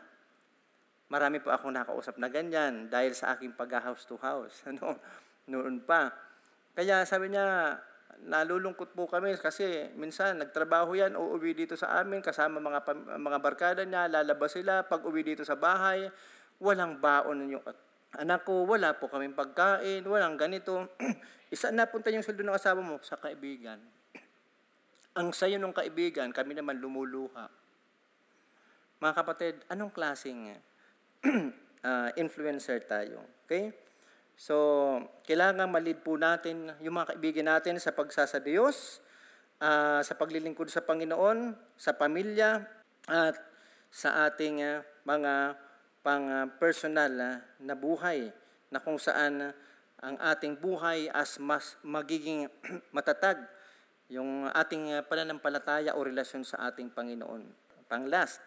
Marami 1.11 1.39
po 1.39 1.51
akong 1.51 1.75
nakausap 1.75 2.19
na 2.19 2.31
ganyan 2.31 2.91
dahil 2.91 3.15
sa 3.15 3.35
aking 3.35 3.55
pag-house 3.55 4.03
to 4.07 4.19
house. 4.19 4.63
Ano, 4.69 4.99
noon 5.47 5.83
pa. 5.83 6.09
Kaya 6.73 7.03
sabi 7.03 7.29
niya, 7.29 7.77
nalulungkot 8.27 8.95
po 8.95 9.05
kami 9.05 9.35
kasi 9.35 9.91
minsan 9.99 10.39
nagtrabaho 10.39 10.95
yan, 10.95 11.15
uuwi 11.15 11.53
dito 11.53 11.75
sa 11.75 11.99
amin 11.99 12.23
kasama 12.23 12.59
mga 12.59 12.83
mga 13.19 13.39
barkada 13.43 13.81
niya, 13.83 14.07
lalabas 14.07 14.55
sila, 14.55 14.87
pag 14.87 15.03
uwi 15.03 15.21
dito 15.23 15.43
sa 15.43 15.59
bahay, 15.59 16.07
walang 16.63 16.99
baon 17.03 17.51
yung 17.51 17.63
anak 18.17 18.45
ko, 18.45 18.63
wala 18.63 18.93
po 18.95 19.09
kaming 19.09 19.33
pagkain, 19.33 20.05
walang 20.05 20.37
ganito. 20.37 20.87
Isa 21.53 21.69
napunta 21.69 22.09
yung 22.09 22.25
sweldo 22.25 22.45
ng 22.45 22.57
asawa 22.57 22.81
mo 22.81 22.97
sa 23.01 23.17
kaibigan. 23.17 23.77
Ang 25.19 25.29
sayo 25.33 25.61
ng 25.61 25.73
kaibigan, 25.73 26.33
kami 26.33 26.57
naman 26.57 26.81
lumuluha. 26.81 27.45
Mga 28.97 29.13
kapatid, 29.13 29.53
anong 29.69 29.93
klaseng 29.93 30.57
ah, 31.85 32.09
influencer 32.17 32.81
tayo? 32.85 33.21
Okay? 33.45 33.82
So, 34.33 34.55
kailangan 35.23 35.69
malid 35.69 36.01
po 36.01 36.17
natin 36.17 36.73
yung 36.81 36.97
mga 36.97 37.15
kaibigan 37.15 37.47
natin 37.47 37.77
sa 37.77 37.93
pagsasa 37.93 38.41
Diyos, 38.41 38.99
ah, 39.61 40.01
sa 40.01 40.17
paglilingkod 40.17 40.67
sa 40.67 40.81
Panginoon, 40.81 41.53
sa 41.77 41.93
pamilya, 41.93 42.65
at 43.07 43.35
sa 43.93 44.25
ating 44.29 44.63
ah, 44.63 44.81
mga 45.05 45.53
pang 46.01 46.25
ah, 46.27 46.47
personal 46.47 47.13
ah, 47.19 47.37
na 47.61 47.75
buhay 47.75 48.31
na 48.73 48.81
kung 48.81 48.97
saan 48.97 49.51
ah, 49.51 49.53
ang 50.03 50.19
ating 50.19 50.59
buhay 50.59 51.07
as 51.13 51.39
mas 51.39 51.79
magiging 51.85 52.49
matatag 52.95 53.39
yung 54.11 54.51
ating 54.51 54.99
pananampalataya 55.07 55.95
o 55.95 56.03
relasyon 56.03 56.43
sa 56.43 56.69
ating 56.69 56.91
Panginoon. 56.91 57.47
Pang 57.87 58.05
last, 58.11 58.43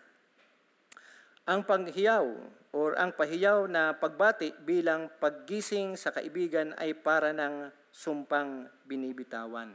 ang 1.47 1.63
panghiyaw 1.63 2.27
or 2.75 2.99
ang 2.99 3.15
pahiyaw 3.15 3.71
na 3.71 3.95
pagbati 3.95 4.51
bilang 4.67 5.07
paggising 5.23 5.95
sa 5.95 6.11
kaibigan 6.11 6.75
ay 6.75 6.91
para 6.91 7.31
ng 7.31 7.71
sumpang 7.95 8.67
binibitawan. 8.83 9.71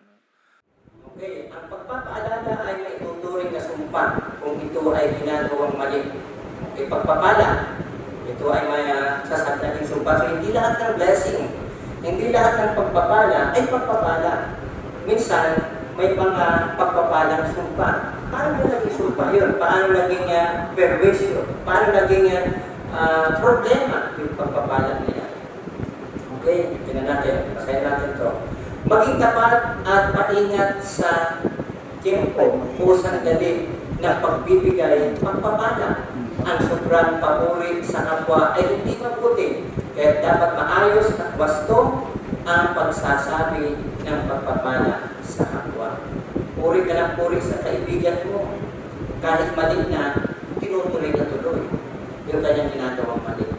Okay, 1.16 1.48
ang 1.48 1.72
pagpapaalala 1.72 2.54
ay 2.68 2.76
may 2.84 2.96
tuturing 3.00 3.56
na 3.56 3.64
sumpa 3.64 4.20
kung 4.44 4.60
ito 4.60 4.84
ay 4.92 5.16
ginagawang 5.16 5.80
mali. 5.80 6.12
Okay, 6.76 6.92
pagpapala, 6.92 7.80
ito 8.28 8.46
ay 8.52 8.64
may 8.68 8.86
uh, 8.92 9.24
sasagdating 9.24 9.88
sumpa. 9.88 10.12
So, 10.20 10.28
hindi 10.28 10.52
lahat 10.52 10.76
ng 10.76 10.94
blessing, 11.00 11.56
hindi 12.04 12.36
lahat 12.36 12.54
ng 12.60 12.72
pagpapala 12.76 13.56
ay 13.56 13.64
pagpapala. 13.72 14.34
Minsan, 15.08 15.56
may 15.96 16.14
mga 16.20 16.76
pagpapalang 16.76 17.48
sumpa. 17.56 18.21
Paano 18.32 18.64
naging 18.64 18.96
sumpa 18.96 19.36
yun? 19.36 19.60
Paano 19.60 19.92
naging 19.92 20.26
uh, 20.32 20.72
perwisyo? 20.72 21.44
Paano 21.68 21.92
naging 21.92 22.32
uh, 22.96 23.36
problema 23.44 24.16
yung 24.16 24.34
pagpapala 24.40 25.04
nila? 25.04 25.36
Okay, 26.40 26.80
tingnan 26.88 27.12
natin. 27.12 27.52
Basahin 27.54 27.84
natin 27.84 28.10
to. 28.16 28.30
Maging 28.88 29.20
tapat 29.20 29.84
at 29.84 30.04
maingat 30.16 30.80
sa 30.80 31.44
tiempo 32.00 32.66
o 32.80 32.84
sandali 32.96 33.68
ng 34.00 34.18
pagbibigay 34.24 35.20
pagpapala. 35.20 36.08
Ang 36.42 36.60
sobrang 36.66 37.20
papuri 37.20 37.84
sa 37.84 38.02
kapwa 38.08 38.56
ay 38.56 38.80
hindi 38.80 38.96
mabuti. 38.98 39.70
Kaya 39.94 40.24
dapat 40.24 40.58
maayos 40.58 41.14
at 41.20 41.36
wasto 41.36 42.10
ang 42.48 42.74
pagsasabi 42.74 43.76
ng 43.78 43.92
ng 44.02 44.28
pagpapala 44.28 45.14
sa 45.22 45.44
kapwa. 45.46 45.71
Puri 46.62 46.86
ka 46.86 46.94
ng 46.94 47.18
puri 47.18 47.42
sa 47.42 47.58
kaibigan 47.66 48.22
mo. 48.30 48.54
Kahit 49.18 49.58
mali 49.58 49.82
na, 49.90 50.14
tinutuloy 50.62 51.10
na 51.10 51.26
tuloy 51.26 51.66
yung 52.30 52.42
kanyang 52.46 52.70
ginagawang 52.70 53.26
mali. 53.26 53.50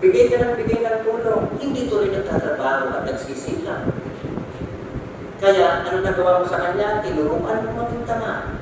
Bigay 0.00 0.32
ka 0.32 0.40
ng 0.40 0.56
bigay 0.56 0.80
ng 0.80 1.04
tulong, 1.04 1.44
hindi 1.60 1.84
tuloy 1.84 2.08
nagtatrabaho 2.08 2.96
at 2.96 3.04
nagsisikap. 3.04 3.92
Kaya, 5.36 5.84
ano 5.84 6.00
nagawa 6.00 6.40
mo 6.40 6.48
sa 6.48 6.64
kanya? 6.64 7.04
Tinuruan 7.04 7.60
mo 7.60 7.84
maging 7.84 8.08
tama. 8.08 8.56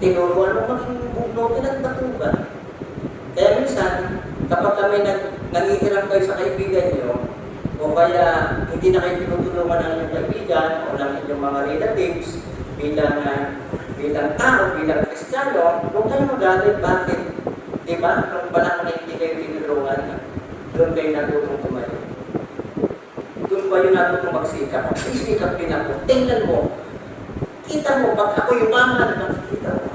Tinuruan 0.00 0.56
mo 0.56 0.62
maging 0.64 1.00
bugnutin 1.12 1.68
at 1.68 1.84
batugan. 1.84 2.48
Kaya 3.36 3.60
minsan, 3.60 4.24
kapag 4.48 4.72
kami 4.80 5.04
nag, 5.04 5.20
nangihiram 5.52 6.08
kayo 6.08 6.24
sa 6.24 6.40
kaibigan 6.40 6.96
nyo, 6.96 7.28
o 7.76 7.92
kaya 7.92 8.24
hindi 8.72 8.88
na 8.88 9.04
kayo 9.04 9.20
tinutulungan 9.20 9.84
ng 9.84 9.92
inyong 10.00 10.12
kaibigan 10.16 10.68
o 10.88 10.96
ng 10.96 11.12
inyong 11.20 11.42
mga 11.44 11.60
relatives 11.68 12.55
bilang 12.76 13.16
uh, 13.24 13.44
bilang 13.96 14.36
tao, 14.36 14.76
bilang 14.76 15.02
kristyano, 15.08 15.88
huwag 15.90 16.06
kayong 16.12 16.30
magalit. 16.36 16.76
Bakit? 16.78 17.20
Di 17.88 17.96
ba? 17.98 18.28
Nung 18.28 18.52
panahon 18.52 18.84
na 18.84 18.92
hindi 18.92 19.14
kayo 19.16 19.40
tinulungan, 19.40 20.00
doon 20.76 20.90
kayo 20.92 21.08
natutong 21.16 21.60
tumayo. 21.64 21.96
Doon 23.48 23.64
ba 23.72 23.76
yung 23.80 23.96
natutong 23.96 24.36
magsikap? 24.36 24.82
Magsisikap 24.92 25.56
din 25.56 25.72
ako. 25.72 25.90
Tingnan 26.04 26.44
mo. 26.44 26.58
Kita 27.66 27.98
mo, 28.04 28.14
pag 28.14 28.36
ako 28.44 28.50
yumaman, 28.62 29.10
makikita 29.18 29.70
mo. 29.74 29.88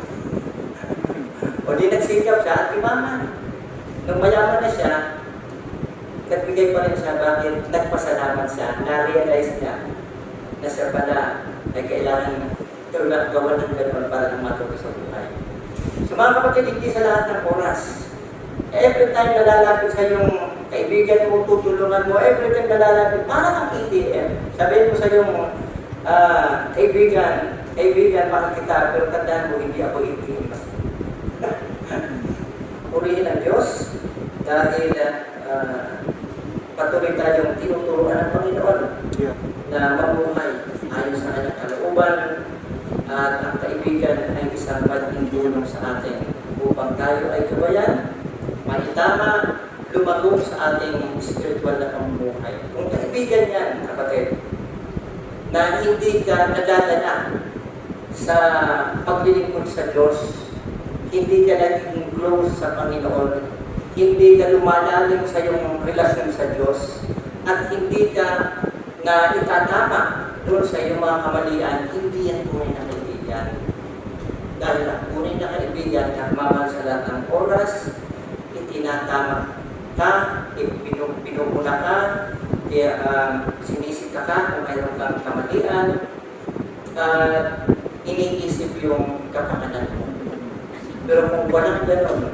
o 1.62 1.78
di 1.78 1.86
nagsikap 1.88 2.42
siya 2.42 2.54
at 2.58 2.68
yumaman. 2.74 3.32
Nung 4.10 4.20
mayaman 4.20 4.66
na 4.66 4.72
siya, 4.74 5.22
nagbigay 6.32 6.74
pa 6.74 6.88
rin 6.88 6.98
siya 6.98 7.20
bakit 7.20 7.54
nagpasalamat 7.70 8.48
siya, 8.50 8.82
na-realize 8.88 9.52
niya 9.60 9.76
na 10.64 10.68
siya 10.72 10.96
pala 10.96 11.44
ay 11.76 11.84
kailangan 11.84 12.61
tulad 12.92 13.32
gawa 13.32 13.56
ng 13.56 13.72
gano'n 13.72 14.12
para 14.12 14.36
matuto 14.44 14.76
sa 14.76 14.92
buhay. 14.92 15.32
So 16.06 16.20
mga 16.20 16.44
kapatid, 16.44 16.76
hindi 16.76 16.92
sa 16.92 17.08
lahat 17.08 17.24
ng 17.32 17.42
oras. 17.48 18.12
Every 18.72 19.16
time 19.16 19.32
na 19.32 19.48
lalapit 19.48 19.96
sa 19.96 20.12
yung 20.12 20.28
kaibigan 20.68 21.32
mo, 21.32 21.48
tutulungan 21.48 22.12
mo, 22.12 22.20
every 22.20 22.52
time 22.52 22.68
na 22.68 22.84
lalapit, 22.84 23.24
parang 23.28 23.56
ang 23.56 23.70
ATM. 23.72 24.30
Sabihin 24.60 24.92
mo 24.92 24.96
sa 25.00 25.08
yung 25.08 25.32
ah, 26.04 26.68
kaibigan, 26.76 27.64
kaibigan, 27.80 28.28
mahal 28.28 28.52
kita, 28.60 28.92
pero 28.92 29.08
tandaan 29.08 29.56
mo, 29.56 29.64
hindi 29.64 29.80
ako 29.80 29.98
ATM. 30.04 30.52
Purihin 32.92 33.30
ang 33.32 33.40
Diyos 33.40 33.96
dahil 34.44 34.92
ah, 35.48 36.04
patuloy 36.76 37.16
tayong 37.16 37.56
tinuturuan 37.56 38.20
ng 38.20 38.32
Panginoon 38.36 38.80
Yeah. 39.22 39.38
na 39.70 40.02
mamuhay 40.02 40.66
ayon 40.90 41.14
sa 41.14 41.38
kanyang 41.38 41.60
kalooban 41.62 42.42
at 43.12 43.34
ang 43.44 43.56
kaibigan 43.60 44.36
ay 44.36 44.52
isang 44.56 44.88
malaking 44.88 45.28
tulong 45.32 45.68
sa 45.68 46.00
atin 46.00 46.24
upang 46.64 46.96
tayo 46.96 47.32
ay 47.34 47.48
kabayan, 47.48 48.16
maitama, 48.64 49.60
lumago 49.92 50.40
sa 50.40 50.76
ating 50.76 51.20
spiritual 51.20 51.76
na 51.76 51.92
pamumuhay. 51.92 52.56
Kung 52.72 52.88
kaibigan 52.88 53.52
yan, 53.52 53.72
kapatid, 53.84 54.40
na 55.52 55.84
hindi 55.84 56.24
ka 56.24 56.56
nadadala 56.56 57.44
sa 58.16 58.38
paglilingkod 59.04 59.68
sa 59.68 59.92
Diyos, 59.92 60.48
hindi 61.12 61.44
ka 61.44 61.60
naging 61.60 62.16
close 62.16 62.56
sa 62.56 62.80
Panginoon, 62.80 63.44
hindi 64.00 64.40
ka 64.40 64.56
lumalalim 64.56 65.28
sa 65.28 65.44
iyong 65.44 65.84
relasyon 65.84 66.32
sa 66.32 66.56
Diyos, 66.56 67.04
at 67.44 67.68
hindi 67.68 68.16
ka 68.16 68.28
na 69.04 69.36
itatama 69.36 70.02
doon 70.48 70.64
sa 70.64 70.80
iyong 70.80 71.04
mga 71.04 71.18
kamalian, 71.20 71.78
hindi 71.92 72.32
yan 72.32 72.42
kaibigan. 72.48 72.61
Dahil 74.62 74.86
ang 74.86 75.10
tunay 75.10 75.42
na 75.42 75.58
kaibigan, 75.58 76.14
nagmamahal 76.14 76.70
sa 76.70 76.86
lahat 76.86 77.04
ng 77.10 77.26
oras, 77.34 77.98
itinatama 78.54 79.58
ka, 79.98 80.12
pinupuna 81.26 81.82
ka, 81.82 81.98
kaya 82.70 83.02
um, 83.02 83.50
sinisita 83.66 84.22
ka 84.22 84.54
kung 84.54 84.70
mayroon 84.70 85.02
kang 85.02 85.18
kamalian, 85.26 86.06
at 86.94 87.66
iniisip 88.06 88.78
yung 88.86 89.34
kapakanan 89.34 89.98
mo. 89.98 90.06
Pero 91.10 91.34
kung 91.34 91.50
walang 91.50 91.90
ganon, 91.90 92.30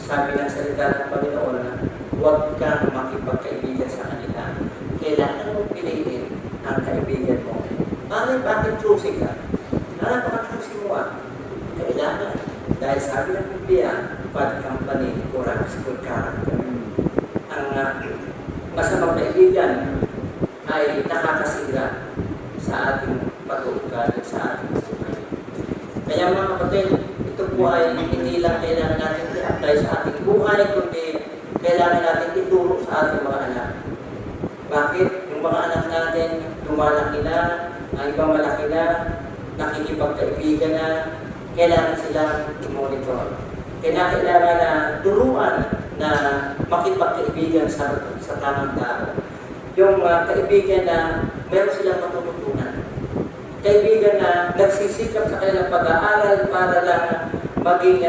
sabi 0.00 0.32
ng 0.32 0.48
salita 0.48 0.96
ng 0.96 1.12
Panginoon 1.12 1.56
na 1.60 1.72
huwag 2.16 2.56
kang 2.56 2.88
makipagkaibigan 2.88 3.90
sa 3.90 4.08
kanila. 4.08 4.56
Kailangan 4.96 5.52
mo 5.52 5.68
piliin 5.76 6.40
ang 6.64 6.80
kaibigan 6.80 7.44
mo. 7.44 7.60
Bakit, 8.08 8.40
bakit 8.40 8.80
choosy 8.80 9.20
ka? 9.20 9.36
Ano 10.00 10.24
baka 10.24 10.48
choosy 10.48 10.72
mo 10.80 10.96
ah? 10.96 11.25
Kailangan. 11.76 12.34
Dahil 12.80 13.00
sabi 13.00 13.36
ng 13.36 13.48
Biblia, 13.52 14.16
bad 14.32 14.64
company 14.64 15.16
corrupts 15.32 15.76
good 15.84 16.00
character. 16.00 16.56
Ang 17.52 17.66
uh, 17.72 17.90
masamang 18.72 19.16
kaibigan 19.16 20.04
ay 20.68 21.04
nakakasira 21.08 22.12
sa 22.60 22.74
ating 22.96 23.32
pag-uugali, 23.44 24.20
sa 24.20 24.56
ating 24.56 24.72
buhay. 24.76 25.16
Kaya 26.04 26.32
mga 26.32 26.48
kapatid, 26.56 26.86
ito 27.28 27.44
po 27.56 27.62
ay 27.68 27.96
hindi 27.96 28.40
lang 28.44 28.60
kailangan 28.60 28.98
natin 29.00 29.36
i-apply 29.36 29.74
sa 29.80 29.90
ating 30.00 30.20
buhay, 30.24 30.60
kundi 30.76 31.06
kailangan 31.60 32.02
natin 32.02 32.28
ituro 32.40 32.80
sa 32.84 32.92
ating 33.04 33.24
mga 33.24 33.40
anak. 33.52 33.68
Bakit? 34.66 35.08
Yung 35.32 35.42
mga 35.44 35.60
anak 35.70 35.84
natin, 35.88 36.28
lumalaki 36.66 37.20
na, 37.22 37.38
ang 37.96 38.06
ibang 38.12 38.32
malaki 38.34 38.66
na, 38.68 38.84
nakikipagkaibigan 39.56 40.72
na, 40.76 40.88
kailangan 41.56 41.96
silang 41.96 42.54
i-monitor. 42.62 43.40
Kailangan 43.80 44.22
na 44.60 44.72
turuan 45.00 45.56
na 45.96 46.10
makipagkaibigan 46.68 47.66
sa, 47.66 48.04
sa 48.20 48.36
tamang 48.36 48.76
tao. 48.76 49.16
Yung 49.76 50.04
uh, 50.04 50.28
kaibigan 50.28 50.84
na 50.84 50.98
meron 51.48 51.72
silang 51.72 52.04
matututunan 52.04 52.86
kaibigan 53.66 54.22
na 54.22 54.54
nagsisikap 54.54 55.26
sa 55.26 55.42
kanilang 55.42 55.74
pag-aaral 55.74 56.46
para 56.54 56.78
lang 56.86 57.04
maging 57.58 58.06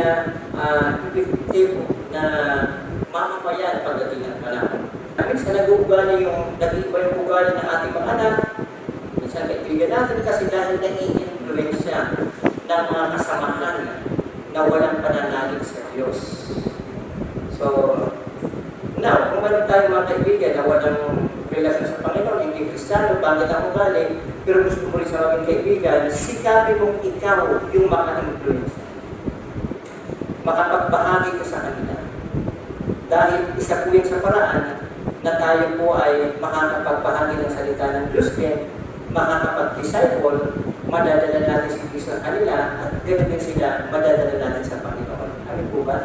uh, 0.53 1.01
effective 1.17 1.81
na 2.13 2.23
mamamayan 3.09 3.81
pagdating 3.81 4.21
ng 4.21 4.37
panahon. 4.37 4.85
Minsan 5.17 5.57
nag-uugali 5.57 6.23
yung, 6.23 6.55
nag-iiba 6.61 6.97
yung 7.09 7.25
ugali 7.25 7.57
ng 7.57 7.67
ating 7.67 7.93
mga 7.97 8.09
anak. 8.13 8.35
Minsan 9.17 9.49
kaibigan 9.49 9.89
natin 9.89 10.17
kasi 10.21 10.45
dahil 10.45 10.77
nai-influensya 10.77 11.97
ng 12.67 12.83
mga 12.91 13.05
kasamahan 13.15 13.77
na 14.51 14.59
walang 14.67 14.99
pananalig 14.99 15.63
sa 15.63 15.87
Diyos. 15.95 16.51
So, 17.55 17.65
now, 18.99 19.31
kung 19.31 19.39
meron 19.39 19.71
tayong 19.71 19.95
mga 19.95 20.07
kaibigan 20.11 20.53
na 20.59 20.67
walang 20.67 20.99
relasyon 21.47 21.87
sa 21.87 22.03
Panginoon, 22.03 22.43
hindi 22.43 22.67
Kristiyano, 22.67 23.23
bakit 23.23 23.47
ang 23.47 23.71
ugali, 23.71 24.19
pero 24.43 24.67
gusto 24.67 24.91
mo 24.91 24.99
rin 24.99 25.07
sa 25.07 25.31
aming 25.31 25.47
kaibigan, 25.47 26.11
sikapin 26.11 26.83
mong 26.83 26.99
ikaw 27.07 27.39
yung 27.71 27.87
maka-influence. 27.87 28.75
Makapagbahagi 30.43 31.39
ka 31.39 31.45
sa 31.47 31.63
kanila. 31.63 31.95
Dahil 33.07 33.55
isa 33.55 33.87
po 33.87 33.95
yan 33.95 34.03
sa 34.03 34.19
paraan 34.19 34.63
na 35.23 35.39
tayo 35.39 35.79
po 35.79 35.95
ay 35.95 36.35
makakapagbahagi 36.43 37.39
ng 37.39 37.51
salita 37.51 37.95
ng 37.95 38.07
Diyos 38.11 38.35
makakapag-disciple, 39.07 40.37
madadala 40.87 41.39
natin 41.43 41.71
si 41.71 41.83
Kristo 41.91 42.15
sa 42.15 42.23
kanila, 42.23 42.79
at 42.79 42.91
ganoon 43.03 43.27
din 43.27 43.41
sila, 43.43 43.91
madadala 43.91 44.35
natin 44.39 44.63
sa 44.63 44.79
Panginoon. 44.79 45.31
Ano 45.51 45.61
po 45.67 45.79
ba? 45.83 45.97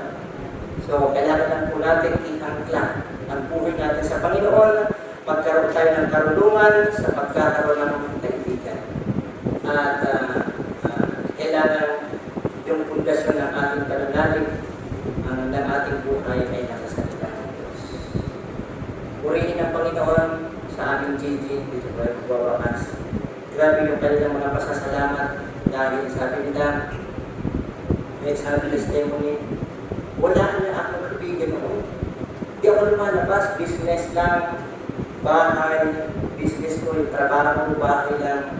So, 0.82 1.14
kailangan 1.14 1.48
lang 1.48 1.64
po 1.70 1.78
natin 1.78 2.18
ihangkla 2.26 2.82
ang 3.30 3.42
buhay 3.46 3.74
natin 3.78 4.02
sa 4.02 4.18
Panginoon, 4.18 4.90
magkaroon 5.22 5.70
tayo 5.70 5.88
ng 5.94 6.10
karunungan 6.10 6.74
sa 6.90 7.08
pagkakaroon 7.14 7.78
ng 7.78 7.94
kaibigan. 8.26 8.80
At 9.62 10.02
uh, 10.02 10.50
uh, 10.82 11.06
kailangan 11.38 12.10
yung 12.66 12.82
pundasyon 12.90 13.38
ng 13.38 13.52
ating 13.54 13.84
pananalig, 13.86 14.48
uh, 15.22 15.44
ng 15.46 15.66
ating 15.78 15.98
buhay 16.02 16.40
ay 16.50 16.62
nasa 16.66 16.88
salita 16.90 17.30
ng 17.30 17.50
Diyos. 17.54 17.80
Purihin 19.22 19.62
ang 19.62 19.70
Panginoon 19.70 20.30
sa 20.74 20.98
aming 20.98 21.14
GG, 21.22 21.46
dito 21.70 21.88
ba 21.94 22.10
yung 22.10 22.26
bawakas. 22.26 23.01
Grabe 23.52 23.84
yung 23.84 24.00
kanilang 24.00 24.40
mga 24.40 24.56
pasasalamat 24.56 25.28
dahil 25.68 26.08
sabi 26.08 26.36
nila, 26.48 26.88
may 28.24 28.32
sabi 28.32 28.72
testimony, 28.72 29.44
wala 30.16 30.56
na 30.56 30.72
akong 30.72 31.20
kaibigan 31.20 31.60
noon. 31.60 31.84
Hindi 32.56 32.66
ako 32.72 32.80
lumalabas, 32.96 33.60
business 33.60 34.08
lang, 34.16 34.56
bahay, 35.20 36.08
business 36.40 36.80
ko, 36.80 36.96
yung 36.96 37.12
trabaho, 37.12 37.76
bahay 37.76 38.16
lang. 38.24 38.56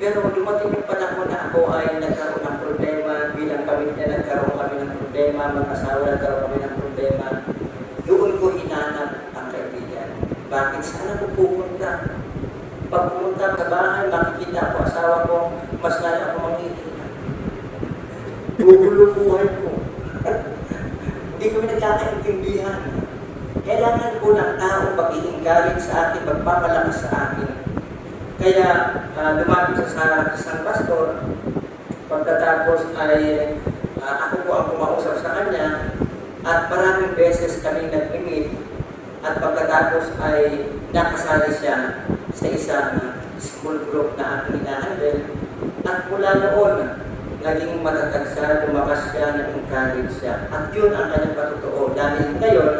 Pero 0.00 0.32
dumating 0.32 0.72
yung 0.72 0.88
panahon 0.88 1.28
na 1.28 1.52
ako 1.52 1.76
ay 1.76 2.00
nagkaroon 2.00 2.40
ng 2.40 2.58
problema, 2.64 3.12
bilang 3.36 3.68
pamilya 3.68 4.16
nagkaroon 4.16 4.56
kami 4.56 4.74
ng 4.80 4.92
problema, 4.96 5.60
mag-asawa 5.60 6.16
nagkaroon 6.16 6.44
kami 6.48 6.58
ng 6.64 6.76
problema. 6.80 7.28
Doon 8.08 8.32
ko 8.40 8.46
hinanap 8.48 9.28
ang 9.36 9.48
kaibigan. 9.52 10.08
Bakit? 10.48 10.80
Saan 10.80 11.20
ako 11.20 11.24
pupunta? 11.36 12.24
Pag 12.86 13.04
pumunta 13.10 13.58
sa 13.58 13.66
bahay, 13.66 14.06
makikita 14.06 14.70
ko 14.70 14.76
asawa 14.86 15.26
ko, 15.26 15.36
mas 15.82 15.98
lalo 15.98 16.22
ako 16.22 16.38
mangingina. 16.38 17.06
Gugulo 18.62 19.04
buhay 19.10 19.46
ko. 19.58 19.70
Hindi 21.34 21.46
kami 21.50 21.66
nagkakaintindihan. 21.66 22.80
Kailangan 23.66 24.22
ko 24.22 24.26
ng 24.38 24.54
tao 24.54 24.82
mag-i-encourage 24.94 25.82
sa 25.82 26.14
akin, 26.14 26.30
magpapalakas 26.30 26.98
sa 27.02 27.10
akin. 27.10 27.50
Kaya 28.38 28.68
uh, 29.18 29.30
lumapit 29.42 29.82
siya 29.82 29.88
sa 29.90 30.04
isang 30.30 30.62
pastor, 30.62 31.26
pagkatapos 32.06 32.94
ay 32.94 33.14
ah, 33.98 34.30
ako 34.30 34.34
po 34.46 34.50
ang 34.54 34.66
kumausap 34.70 35.18
sa 35.18 35.42
kanya 35.42 35.90
at 36.46 36.70
maraming 36.70 37.18
beses 37.18 37.58
kami 37.58 37.90
nag-meet 37.90 38.54
at 39.26 39.42
pagkatapos 39.42 40.14
ay 40.22 40.70
nakasali 40.94 41.50
siya 41.50 42.06
sa 42.36 42.46
isang 42.52 42.92
school 43.40 43.80
group 43.88 44.12
na 44.20 44.44
aking 44.44 44.60
hinahandle 44.60 45.20
at 45.88 45.98
mula 46.12 46.30
noon 46.36 46.76
naging 47.40 47.80
matatag 47.80 48.28
siya, 48.36 48.68
lumakas 48.68 49.08
siya, 49.14 49.26
na-encourage 49.32 50.12
siya 50.20 50.34
at 50.52 50.68
yun 50.76 50.92
ang 50.92 51.08
kanyang 51.08 51.36
patotoo 51.36 51.96
dahil 51.96 52.36
ngayon 52.36 52.74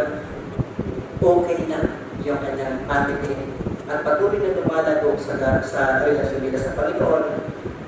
okay 1.24 1.58
na 1.64 1.80
yung 2.20 2.40
kanyang 2.44 2.84
family 2.84 3.56
at 3.86 4.02
patuloy 4.04 4.38
na 4.42 4.58
lumalago 4.58 5.16
sa, 5.16 5.62
sa 5.62 6.04
relasyon 6.04 6.42
nila 6.44 6.58
sa 6.58 6.76
Panginoon 6.76 7.24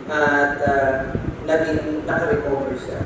at 0.09 0.57
ah, 0.65 0.95
naging 1.45 2.09
nakarecover 2.09 2.73
siya. 2.79 3.05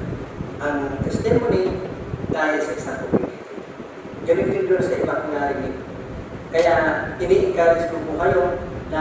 Ang 0.63 1.03
testimony 1.03 1.83
dahil 2.31 2.59
sa 2.63 2.73
isang 2.79 2.99
community. 3.07 3.39
Ganun 4.23 4.53
din 4.55 4.69
doon 4.71 4.83
sa 4.83 4.95
iba 4.95 5.19
kong 5.19 5.35
narinig. 5.35 5.82
Kaya 6.53 7.09
ini-encourage 7.17 7.89
ko 7.89 7.97
po 8.05 8.21
kayo 8.21 8.61
na 8.93 9.01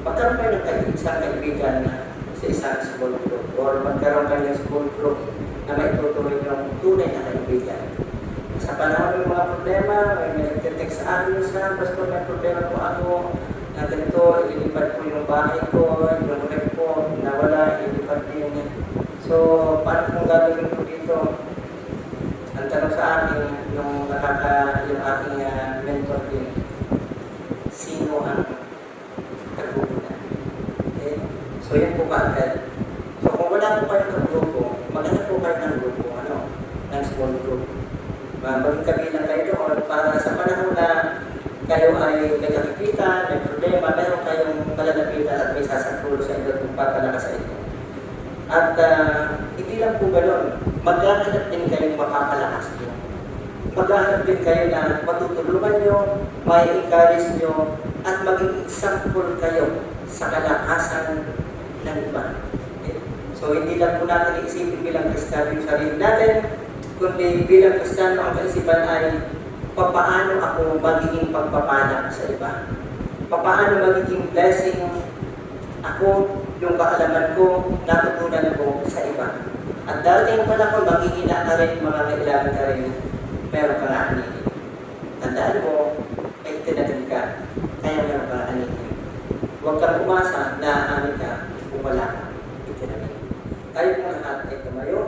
magkaroon 0.00 0.40
kayo 0.40 0.50
ng 0.56 0.64
kay- 0.64 0.88
isang 0.96 1.20
kaibigan 1.20 1.84
na 1.84 2.08
sa 2.40 2.44
isang 2.48 2.80
small 2.80 3.20
group 3.20 3.52
or 3.60 3.84
magkaroon 3.84 4.32
kayo 4.32 4.48
ng 4.48 4.60
small 4.64 4.88
group 4.96 5.28
na 5.68 5.76
may 5.76 5.92
tutuloy 5.92 6.40
yung 6.40 6.72
tunay 6.80 7.12
na 7.12 7.28
kaibigan. 7.28 7.92
Sa 8.64 8.80
panahon 8.80 9.20
ng 9.20 9.28
mga 9.28 9.44
problema, 9.44 9.96
may 10.24 10.30
nagtitext 10.40 11.04
sa 11.04 11.28
akin 11.28 11.44
sa 11.44 11.76
basta 11.76 12.00
may 12.08 12.24
problema 12.24 12.72
po 12.72 12.76
ako 12.80 13.12
na 13.76 13.84
ganito, 13.84 14.22
ililipat 14.48 14.96
po 14.96 15.00
yung 15.04 15.28
bahay 15.28 15.60
ko, 15.68 16.00
yung 16.16 16.48
ref 16.48 16.64
ko, 16.72 17.12
nawala, 17.20 17.76
ililipat 17.84 18.24
din. 18.32 18.72
So, 19.28 19.36
paano 19.84 20.16
kung 20.16 20.26
gagawin 20.32 20.72
ko 20.72 20.80
dito? 20.80 21.16
Ang 22.68 22.76
tanong 22.76 23.00
sa 23.00 23.24
akin, 23.24 23.48
yung 23.72 24.12
nakaka, 24.12 24.84
yung 24.92 25.00
aking 25.00 25.40
ah, 25.40 25.80
mentor 25.88 26.20
din, 26.28 26.52
sino 27.72 28.20
ang 28.20 28.44
kagugulan? 29.56 30.20
Okay? 30.92 31.16
So, 31.64 31.80
yan 31.80 31.96
po 31.96 32.12
kaagad. 32.12 32.68
So, 33.24 33.32
kung 33.32 33.56
wala 33.56 33.80
po 33.80 33.88
kayong 33.88 34.12
kagrupo, 34.12 34.84
maghanap 34.92 35.32
po 35.32 35.40
kayo 35.40 35.56
ng 35.64 35.76
grupo, 35.80 36.12
ano, 36.12 36.36
ng 36.92 37.04
small 37.08 37.40
group. 37.40 37.64
Uh, 38.44 38.56
maging 38.60 38.84
kabilang 38.84 39.26
kayo 39.32 39.42
doon 39.48 39.80
para 39.88 40.20
sa 40.20 40.36
panahon 40.36 40.76
na 40.76 40.88
kayo 41.72 41.96
ay 42.04 42.36
nagkakikita, 42.36 43.32
may 43.32 43.48
problema, 43.48 43.96
meron 43.96 44.22
kayong 44.28 44.76
malalapitan 44.76 45.40
at 45.40 45.50
may 45.56 45.64
sasakulo 45.64 46.20
sa 46.20 46.36
inyo 46.36 46.52
kung 46.60 46.76
papalakas 46.76 47.32
sa 47.32 47.32
inyo. 47.32 47.56
At 48.52 48.76
ah, 48.76 49.40
hindi 49.56 49.80
lang 49.80 49.96
po 49.96 50.12
gano'n, 50.12 50.67
maghahanap 50.82 51.50
din 51.50 51.66
kayong 51.66 51.98
mapapalakas 51.98 52.70
nyo. 52.78 52.90
Maghahanap 53.74 54.22
din 54.26 54.40
kayo 54.42 54.64
na 54.70 55.02
matutulungan 55.02 55.74
nyo, 55.82 55.98
may 56.46 56.66
encourage 56.66 57.28
nyo, 57.38 57.78
at 58.06 58.22
maging 58.22 58.62
example 58.62 59.36
kayo 59.42 59.82
sa 60.06 60.30
kalakasan 60.30 61.26
ng 61.82 61.98
iba. 62.10 62.24
So 63.38 63.54
hindi 63.54 63.78
lang 63.78 64.02
po 64.02 64.10
natin 64.10 64.42
iisipin 64.42 64.82
bilang 64.82 65.14
Kristiyano 65.14 65.54
yung 65.54 65.66
sarili 65.66 65.94
natin, 65.94 66.34
kundi 66.98 67.46
bilang 67.46 67.78
Kristiyano 67.78 68.18
ang 68.18 68.34
kaisipan 68.34 68.82
ay 68.82 69.04
papaano 69.78 70.42
ako 70.42 70.62
magiging 70.82 71.30
pagpapala 71.30 72.10
sa 72.10 72.26
iba. 72.26 72.66
Papaano 73.30 73.78
magiging 73.78 74.26
blessing 74.34 74.82
ako, 75.86 76.42
yung 76.58 76.74
kaalaman 76.74 77.38
ko, 77.38 77.78
natutunan 77.86 78.58
ko 78.58 78.82
sa 78.90 79.06
iba. 79.06 79.57
At 79.88 80.04
darating 80.04 80.44
pa 80.44 80.60
na 80.60 80.68
kung 80.68 80.84
makikita 80.84 81.48
ka 81.48 81.56
rin, 81.56 81.80
makakailangan 81.80 82.52
ka 82.52 82.62
rin, 82.76 82.92
meron 83.48 83.80
ka 83.80 83.86
na 83.88 83.98
aninin. 84.12 84.44
Tandaan 85.16 85.64
mo, 85.64 85.96
ay 86.44 86.60
tinatag 86.60 87.08
ka, 87.08 87.20
kaya 87.80 88.00
meron 88.04 88.28
ka 88.28 88.36
na 88.36 88.46
aninin. 88.52 88.92
Huwag 89.64 89.80
kang 89.80 90.04
umasa 90.04 90.60
na 90.60 90.72
anin 90.92 91.16
ka 91.16 91.48
kung 91.72 91.80
wala 91.80 92.04
ka. 92.04 92.22
Itinatag. 92.68 93.16
Tayo 93.72 93.88
po 93.96 94.08
lahat 94.12 94.38
ay 94.52 94.58
tumayo 94.60 95.07